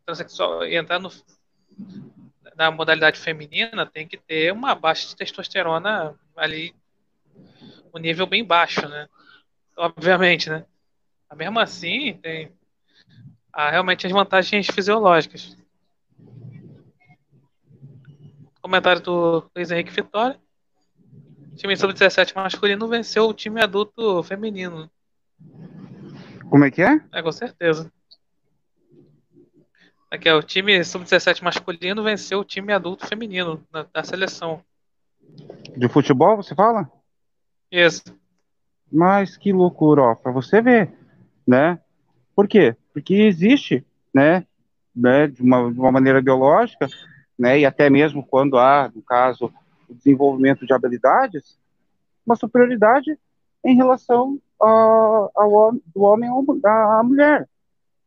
[0.07, 1.11] transexual entrar no,
[2.57, 6.75] na modalidade feminina tem que ter uma baixa de testosterona ali,
[7.95, 9.09] um nível bem baixo, né?
[9.77, 10.65] Obviamente, né?
[11.29, 12.53] Mas mesmo assim, tem,
[13.53, 15.57] há realmente as vantagens fisiológicas.
[18.61, 20.39] Comentário do Luiz Henrique Vitória.
[21.53, 24.91] O time sub-17 masculino venceu o time adulto feminino.
[26.49, 27.01] Como é que é?
[27.13, 27.93] É, com certeza.
[30.11, 34.63] Aqui é o time sub-17 masculino venceu o time adulto feminino da, da seleção.
[35.77, 36.91] De futebol, você fala?
[37.71, 38.03] Isso.
[38.91, 40.93] Mas que loucura, ó, pra você ver,
[41.47, 41.79] né?
[42.35, 42.77] Por quê?
[42.93, 44.45] Porque existe, né,
[44.95, 46.89] né de, uma, de uma maneira biológica,
[47.39, 49.53] né, e até mesmo quando há, no caso,
[49.89, 51.59] o desenvolvimento de habilidades,
[52.27, 53.19] uma superioridade
[53.65, 56.29] em relação ao, ao do homem
[56.65, 57.49] à mulher,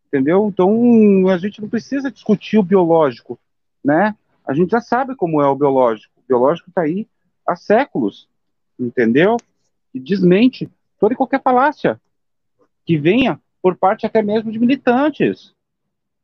[0.08, 0.48] entendeu?
[0.48, 3.40] Então a gente não precisa discutir o biológico,
[3.84, 4.16] né?
[4.46, 6.14] A gente já sabe como é o biológico.
[6.18, 7.08] O biológico está aí
[7.48, 8.28] há séculos,
[8.80, 9.38] entendeu?
[9.94, 10.70] E desmente
[11.00, 12.00] toda e qualquer falácia
[12.86, 15.54] que venha por parte até mesmo de militantes,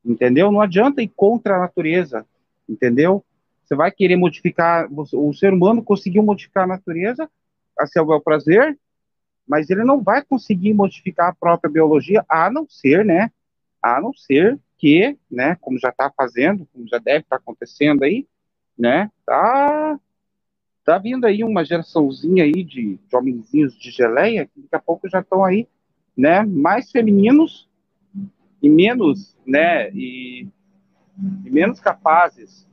[0.04, 0.52] entendeu?
[0.52, 2.26] Não adianta ir contra a natureza,
[2.68, 3.24] entendeu?
[3.64, 7.30] Você vai querer modificar, o ser humano conseguiu modificar a natureza
[7.78, 8.78] a seu bel prazer,
[9.48, 13.32] mas ele não vai conseguir modificar a própria biologia, a não ser, né?
[13.82, 18.04] A não ser que, né, como já está fazendo, como já deve estar tá acontecendo
[18.04, 18.26] aí,
[18.78, 20.00] né, tá
[20.90, 25.08] tá vindo aí uma geraçãozinha aí de, de homenzinhos de geleia, que daqui a pouco
[25.08, 25.68] já estão aí,
[26.18, 27.70] né, mais femininos
[28.60, 30.48] e menos, né, e,
[31.46, 32.68] e menos capazes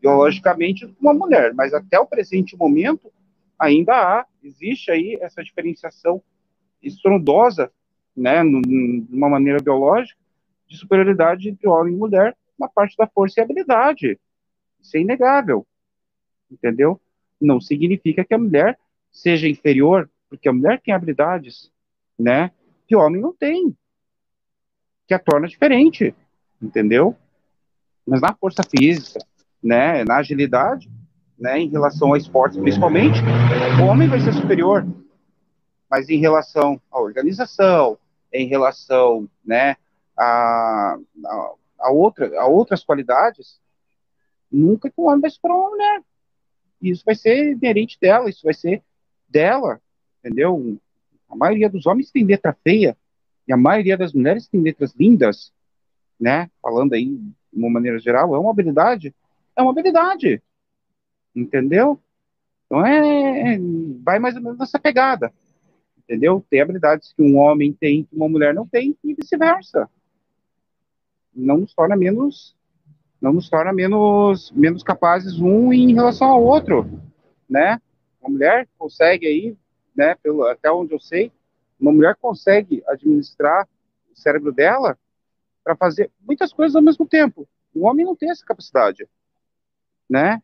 [0.00, 3.12] biologicamente que uma mulher, mas até o presente momento
[3.58, 6.22] ainda há, existe aí essa diferenciação
[6.82, 7.70] estrondosa,
[8.16, 10.18] né, numa maneira biológica,
[10.66, 14.18] de superioridade entre homem e mulher na parte da força e habilidade.
[14.80, 15.66] Isso é inegável,
[16.50, 16.98] entendeu?
[17.40, 18.78] Não significa que a mulher
[19.10, 21.70] seja inferior, porque a mulher tem habilidades,
[22.18, 22.50] né,
[22.86, 23.76] que o homem não tem,
[25.06, 26.14] que a torna diferente,
[26.60, 27.16] entendeu?
[28.06, 29.20] Mas na força física,
[29.62, 30.90] né, na agilidade,
[31.38, 33.18] né, em relação ao esporte principalmente,
[33.80, 34.86] o homem vai ser superior.
[35.90, 37.98] Mas em relação à organização,
[38.32, 39.76] em relação, né,
[40.16, 43.60] a, a, a, outra, a outras qualidades,
[44.50, 46.02] nunca que o homem vai superar uma mulher.
[46.80, 48.82] E isso vai ser inerente dela, isso vai ser
[49.28, 49.80] dela,
[50.18, 50.78] entendeu?
[51.28, 52.96] A maioria dos homens tem letra feia
[53.46, 55.52] e a maioria das mulheres tem letras lindas,
[56.18, 56.50] né?
[56.62, 59.14] Falando aí de uma maneira geral, é uma habilidade,
[59.56, 60.42] é uma habilidade,
[61.34, 62.00] entendeu?
[62.66, 63.58] Então é, é
[64.02, 65.32] vai mais ou menos nessa pegada,
[65.98, 66.44] entendeu?
[66.48, 69.88] Tem habilidades que um homem tem que uma mulher não tem e vice-versa.
[71.34, 72.57] Não nos torna menos
[73.20, 76.88] não nos torna menos, menos capazes um em relação ao outro,
[77.48, 77.80] né?
[78.20, 79.56] Uma mulher consegue aí,
[79.96, 81.32] né, pelo, até onde eu sei,
[81.78, 83.68] uma mulher consegue administrar
[84.12, 84.98] o cérebro dela
[85.64, 87.48] para fazer muitas coisas ao mesmo tempo.
[87.74, 89.08] O homem não tem essa capacidade,
[90.08, 90.42] né?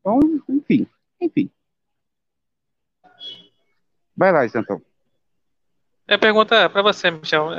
[0.00, 0.86] Então, enfim,
[1.20, 1.50] enfim.
[4.16, 4.80] Vai lá, então.
[6.06, 7.50] É pergunta para você, Michel.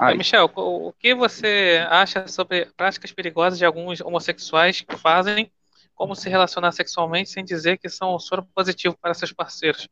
[0.00, 0.16] Ai.
[0.16, 5.52] Michel, o que você acha sobre práticas perigosas de alguns homossexuais que fazem
[5.94, 9.86] como se relacionar sexualmente sem dizer que são soro positivo para seus parceiros?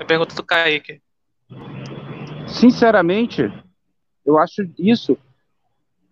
[0.00, 1.02] É pergunta do Kaique.
[2.48, 3.42] Sinceramente,
[4.24, 5.18] eu acho isso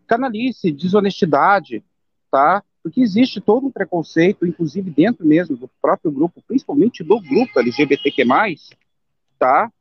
[0.07, 1.83] canalice, desonestidade,
[2.31, 2.63] tá?
[2.83, 8.27] Porque existe todo um preconceito, inclusive dentro mesmo do próprio grupo, principalmente do grupo LGBTQ+,
[9.39, 9.73] tá?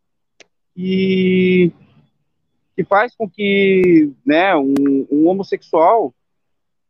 [0.78, 1.74] E
[2.76, 6.14] que faz com que né, um, um homossexual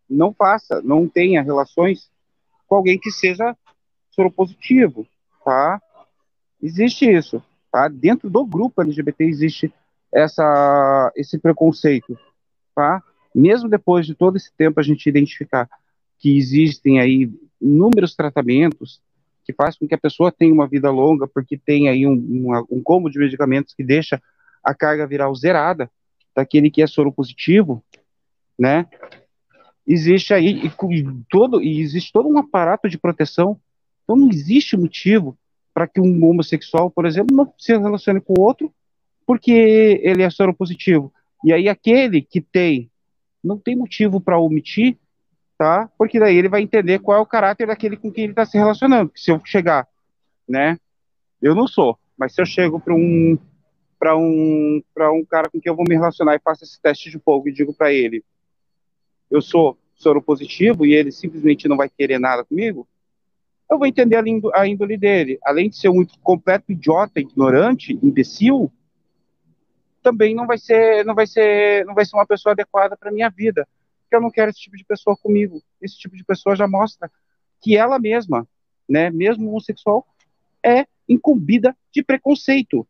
[0.10, 2.10] não faça, não tenha relações
[2.68, 3.56] com alguém que seja
[4.12, 5.08] soropositivo,
[5.44, 5.82] tá?
[6.62, 7.88] Existe isso, tá?
[7.88, 9.74] Dentro do grupo LGBT existe
[10.14, 12.18] essa, esse preconceito,
[12.76, 13.02] tá?
[13.34, 15.70] Mesmo depois de todo esse tempo a gente identificar
[16.20, 19.02] que existem aí inúmeros tratamentos
[19.44, 22.66] que faz com que a pessoa tenha uma vida longa, porque tem aí um, um,
[22.70, 24.22] um combo de medicamentos que deixa
[24.64, 25.89] a carga viral zerada
[26.36, 27.84] daquele que é soro positivo,
[28.57, 28.88] né?
[29.86, 30.72] Existe aí e,
[31.30, 33.59] todo e existe todo um aparato de proteção.
[34.03, 35.38] Então não existe motivo
[35.74, 38.74] para que um homossexual, por exemplo, não se relacione com outro
[39.26, 41.14] porque ele é soro positivo.
[41.43, 42.89] E aí aquele que tem
[43.43, 44.97] não tem motivo para omitir,
[45.57, 45.89] tá?
[45.97, 48.57] Porque daí ele vai entender qual é o caráter daquele com quem ele está se
[48.57, 49.12] relacionando.
[49.16, 49.88] Se eu chegar,
[50.47, 50.78] né?
[51.41, 53.38] Eu não sou, mas se eu chego para um
[54.02, 57.12] para um, para um cara com quem eu vou me relacionar e faço esse teste
[57.12, 58.26] de fogo e digo para ele,
[59.30, 62.88] eu sou soro positivo e ele simplesmente não vai querer nada comigo,
[63.70, 64.16] eu vou entender
[64.56, 65.38] a, índole, dele.
[65.45, 68.72] Além de ser um completo idiota, ignorante, imbecil,
[70.02, 73.30] também não vai ser, não vai ser, não vai ser uma pessoa adequada para minha
[73.30, 73.68] vida,
[74.02, 75.62] porque eu não quero esse tipo de pessoa comigo.
[75.80, 77.10] Esse tipo de pessoa já mostra
[77.62, 78.47] que ela mesma,
[78.89, 80.08] né, mesmo homossexual,
[80.66, 82.86] é incumbida de preconceito.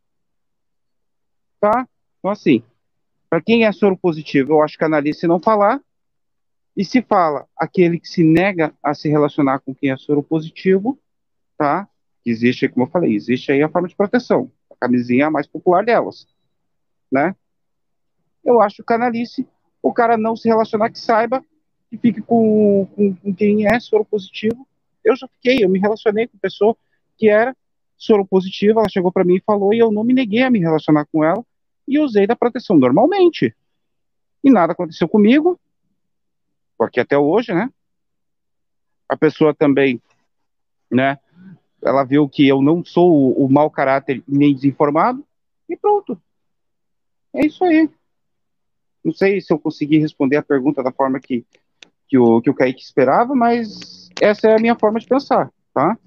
[1.61, 1.87] Tá?
[2.19, 2.61] Então assim,
[3.29, 5.81] para quem é soro positivo, eu acho que analise não falar.
[6.75, 10.99] E se fala aquele que se nega a se relacionar com quem é soro positivo,
[11.57, 11.87] tá?
[12.25, 14.51] Existe, como eu falei, existe aí a forma de proteção.
[14.69, 16.27] A camisinha é a mais popular delas
[17.11, 17.35] né?
[18.43, 19.47] Eu acho canalice
[19.83, 21.43] o cara não se relacionar, que saiba,
[21.89, 24.67] que fique com, com, com quem é soro positivo.
[25.03, 26.77] Eu já fiquei, eu me relacionei com pessoa
[27.17, 27.55] que era
[27.97, 30.59] soro positiva, ela chegou para mim e falou, e eu não me neguei a me
[30.59, 31.43] relacionar com ela,
[31.91, 33.53] e usei da proteção normalmente.
[34.41, 35.59] E nada aconteceu comigo,
[36.77, 37.69] porque até hoje, né?
[39.09, 40.01] A pessoa também,
[40.89, 41.19] né?
[41.83, 45.25] Ela viu que eu não sou o, mau caráter nem desinformado,
[45.67, 46.19] e pronto.
[47.33, 47.89] É isso aí.
[49.03, 51.45] Não sei se eu consegui responder a pergunta da forma que,
[52.07, 55.97] que, o, que o Kaique esperava, mas essa é a minha forma de pensar, tá?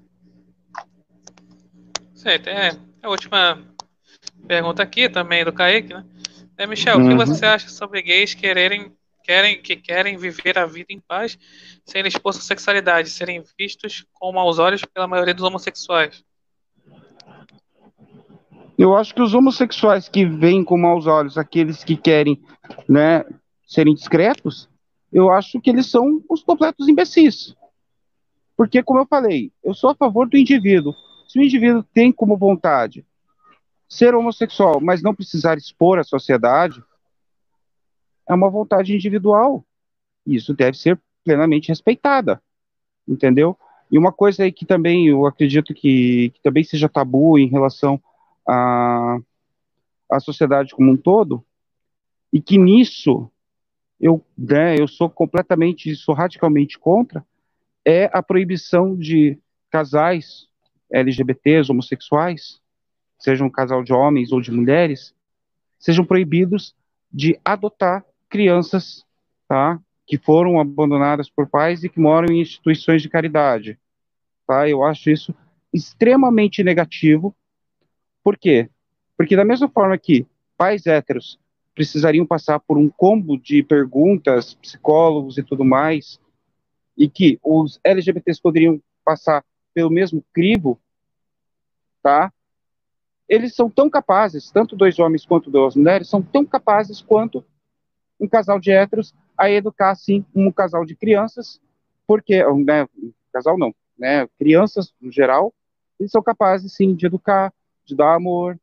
[2.15, 2.71] Certo, é
[3.03, 3.74] a última
[4.45, 6.05] pergunta aqui também do Kaique, né?
[6.57, 7.03] É, Michel, uhum.
[7.03, 7.25] o que uhum.
[7.25, 8.91] você acha sobre gays quererem,
[9.23, 11.37] querem, que querem viver a vida em paz
[11.83, 16.23] sem expor sua sexualidade, serem vistos com maus olhos pela maioria dos homossexuais?
[18.77, 22.41] Eu acho que os homossexuais que veem com maus olhos aqueles que querem,
[22.87, 23.23] né,
[23.67, 24.69] serem discretos,
[25.11, 27.55] eu acho que eles são os completos imbecis.
[28.55, 30.93] Porque, como eu falei, eu sou a favor do indivíduo.
[31.27, 33.05] Se o indivíduo tem como vontade
[33.87, 36.83] ser homossexual, mas não precisar expor a sociedade,
[38.27, 39.63] é uma vontade individual.
[40.25, 42.41] Isso deve ser plenamente respeitada.
[43.07, 43.57] Entendeu?
[43.91, 48.01] E uma coisa aí que também eu acredito que, que também seja tabu em relação
[48.47, 49.17] a,
[50.11, 51.45] a sociedade como um todo,
[52.33, 53.29] e que nisso
[53.99, 57.25] eu, né, eu sou completamente, sou radicalmente contra,
[57.85, 60.47] é a proibição de casais
[60.91, 62.59] LGBTs, homossexuais,
[63.17, 65.13] sejam um casal de homens ou de mulheres,
[65.79, 66.75] sejam proibidos
[67.11, 69.05] de adotar crianças,
[69.47, 73.79] tá, que foram abandonadas por pais e que moram em instituições de caridade,
[74.47, 74.67] tá?
[74.67, 75.33] Eu acho isso
[75.73, 77.35] extremamente negativo
[78.25, 78.67] por quê?
[79.15, 80.25] Porque da mesma forma que
[80.57, 81.39] pais héteros
[81.75, 86.19] precisariam passar por um combo de perguntas, psicólogos e tudo mais,
[86.97, 89.45] e que os LGBTs poderiam passar
[89.75, 90.79] pelo mesmo crivo,
[92.01, 92.33] tá?
[93.27, 97.43] Eles são tão capazes, tanto dois homens quanto duas mulheres, são tão capazes quanto
[98.19, 101.59] um casal de héteros a educar, assim, um casal de crianças,
[102.07, 102.87] porque, né,
[103.33, 105.53] casal não, né, crianças no geral,
[105.99, 107.53] eles são capazes, sim, de educar,
[107.83, 108.59] de dar amor,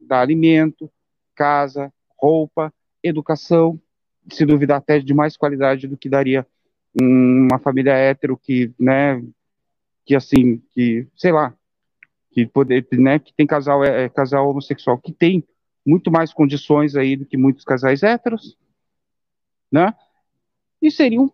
[0.00, 0.90] dar alimento,
[1.34, 2.72] casa, roupa,
[3.02, 3.80] educação,
[4.30, 6.46] se duvidar até de mais qualidade do que daria
[7.00, 9.22] uma família hétero que, né,
[10.04, 11.54] que assim, que, sei lá,
[12.34, 15.44] que poder, né, que tem casal é, é, casal homossexual que tem
[15.86, 18.56] muito mais condições aí do que muitos casais héteros,
[19.70, 19.94] né?
[20.82, 21.32] E seriam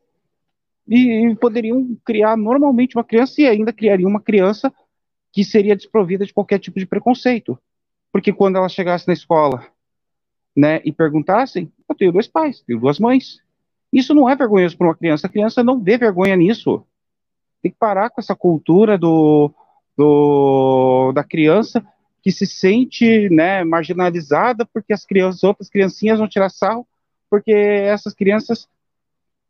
[0.87, 4.73] e, poderiam criar normalmente uma criança e ainda criariam uma criança
[5.33, 7.59] que seria desprovida de qualquer tipo de preconceito.
[8.13, 9.65] Porque quando ela chegasse na escola,
[10.57, 13.39] né, e perguntassem, eu tenho dois pais, tenho duas mães.
[13.93, 15.29] Isso não é vergonhoso para uma criança.
[15.29, 16.85] A criança não vê vergonha nisso.
[17.63, 19.55] Tem que parar com essa cultura do,
[20.01, 21.85] do da criança
[22.23, 26.87] que se sente, né, marginalizada porque as crianças, outras criancinhas vão tirar sarro
[27.29, 28.69] porque essas crianças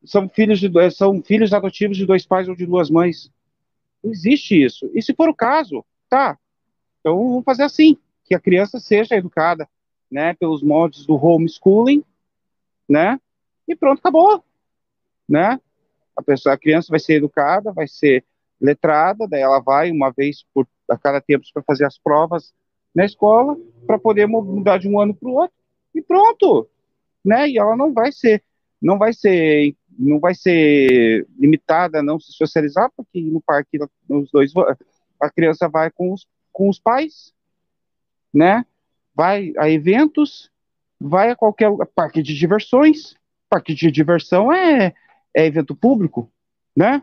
[0.05, 3.31] são filhos de são filhos adotivos de dois pais ou de duas mães.
[4.03, 4.91] Não existe isso.
[4.95, 6.39] E se for o caso, tá.
[6.99, 9.69] Então vamos fazer assim, que a criança seja educada,
[10.11, 12.03] né, pelos moldes do homeschooling,
[12.89, 13.21] né?
[13.69, 14.45] E pronto, acabou,
[15.29, 15.61] né?
[16.17, 18.25] A pessoa, a criança vai ser educada, vai ser
[18.61, 22.53] letrada, daí ela vai uma vez por a cada tempo para fazer as provas
[22.95, 23.57] na escola
[23.87, 25.57] para poder mudar de um ano para o outro
[25.95, 26.69] e pronto,
[27.25, 27.49] né?
[27.49, 28.43] E ela não vai ser,
[28.83, 34.31] não vai ser não vai ser limitada a não se socializar, porque no parque os
[34.31, 34.53] dois
[35.21, 37.35] a criança vai com os, com os pais,
[38.33, 38.65] né?
[39.15, 40.51] Vai a eventos,
[40.99, 43.15] vai a qualquer parque de diversões.
[43.49, 44.95] Parque de diversão é,
[45.35, 46.31] é evento público,
[46.75, 47.03] né?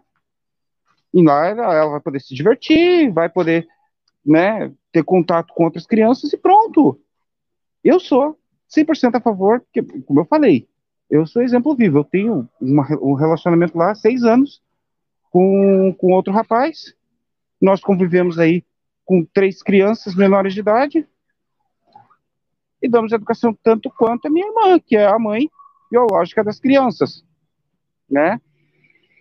[1.14, 3.68] E lá ela, ela vai poder se divertir, vai poder,
[4.26, 6.99] né, ter contato com outras crianças e pronto.
[7.84, 8.38] Eu sou
[8.70, 10.68] 100% a favor, porque, como eu falei,
[11.10, 11.99] eu sou exemplo vivo.
[11.99, 14.62] Eu tenho uma, um relacionamento lá há seis anos
[15.32, 16.93] com, com outro rapaz.
[17.62, 18.64] Nós convivemos aí
[19.05, 21.08] com três crianças menores de idade.
[22.82, 25.49] e damos educação tanto quanto a minha irmã, que é a mãe
[25.89, 27.26] biológica das crianças,
[28.10, 28.39] né?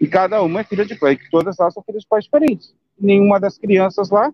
[0.00, 2.74] E cada uma é filha de pai, todas elas são filhas de pais diferentes.
[2.98, 4.32] Nenhuma das crianças lá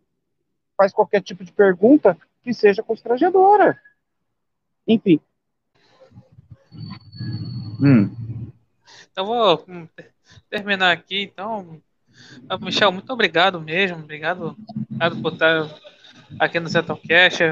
[0.76, 3.80] faz qualquer tipo de pergunta que seja constrangedora.
[4.86, 5.20] Enfim.
[7.80, 8.50] Hum.
[9.10, 9.88] Então vou hum,
[10.50, 11.80] terminar aqui, então.
[12.48, 13.98] Ah, Michel, muito obrigado mesmo.
[13.98, 14.56] Obrigado,
[14.90, 15.80] obrigado por estar
[16.38, 17.42] aqui no Zetocast.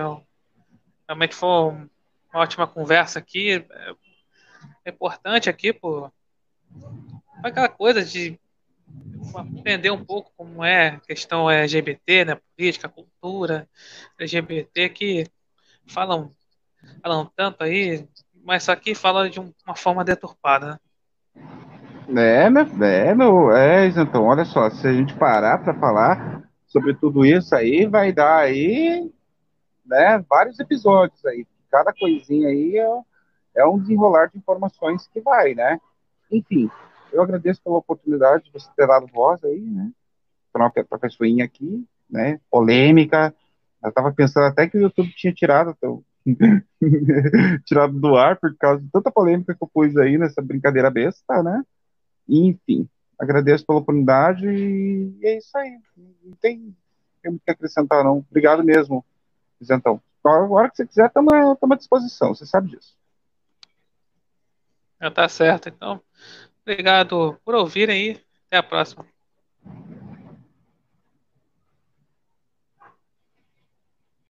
[1.06, 1.88] Realmente foi uma
[2.34, 3.64] ótima conversa aqui.
[4.84, 6.12] É importante aqui, por
[7.42, 8.38] aquela coisa de
[9.34, 13.68] aprender um pouco como é a questão LGBT, né, política, cultura
[14.18, 15.26] LGBT, que
[15.86, 16.32] falam,
[17.02, 18.08] falam tanto aí,
[18.42, 20.80] mas só que fala de uma forma deturpada.
[22.08, 22.44] Né?
[22.46, 26.94] É, meu, é, meu, é, então, olha só, se a gente parar para falar sobre
[26.94, 29.10] tudo isso aí, vai dar aí,
[29.84, 31.46] né, vários episódios aí.
[31.70, 35.78] Cada coisinha aí é, é um desenrolar de informações que vai, né?
[36.30, 36.68] Enfim,
[37.12, 39.90] eu agradeço pela oportunidade de você ter dado voz aí, né?
[40.52, 42.40] Para uma pessoinha aqui, né?
[42.50, 43.34] Polêmica.
[43.82, 45.76] Eu estava pensando até que o YouTube tinha tirado,
[47.64, 51.42] tirado do ar por causa de tanta polêmica que eu pus aí nessa brincadeira besta,
[51.42, 51.62] né?
[52.30, 52.88] enfim,
[53.18, 55.78] agradeço pela oportunidade e é isso aí.
[56.22, 56.76] Não tem,
[57.22, 58.24] tem muito que acrescentar, não.
[58.30, 59.04] Obrigado mesmo,
[59.60, 60.00] Isentão.
[60.24, 62.96] A hora que você quiser, estamos à disposição, você sabe disso.
[65.00, 66.00] Já tá certo, então.
[66.66, 68.24] Obrigado por ouvirem aí.
[68.46, 69.06] Até a próxima.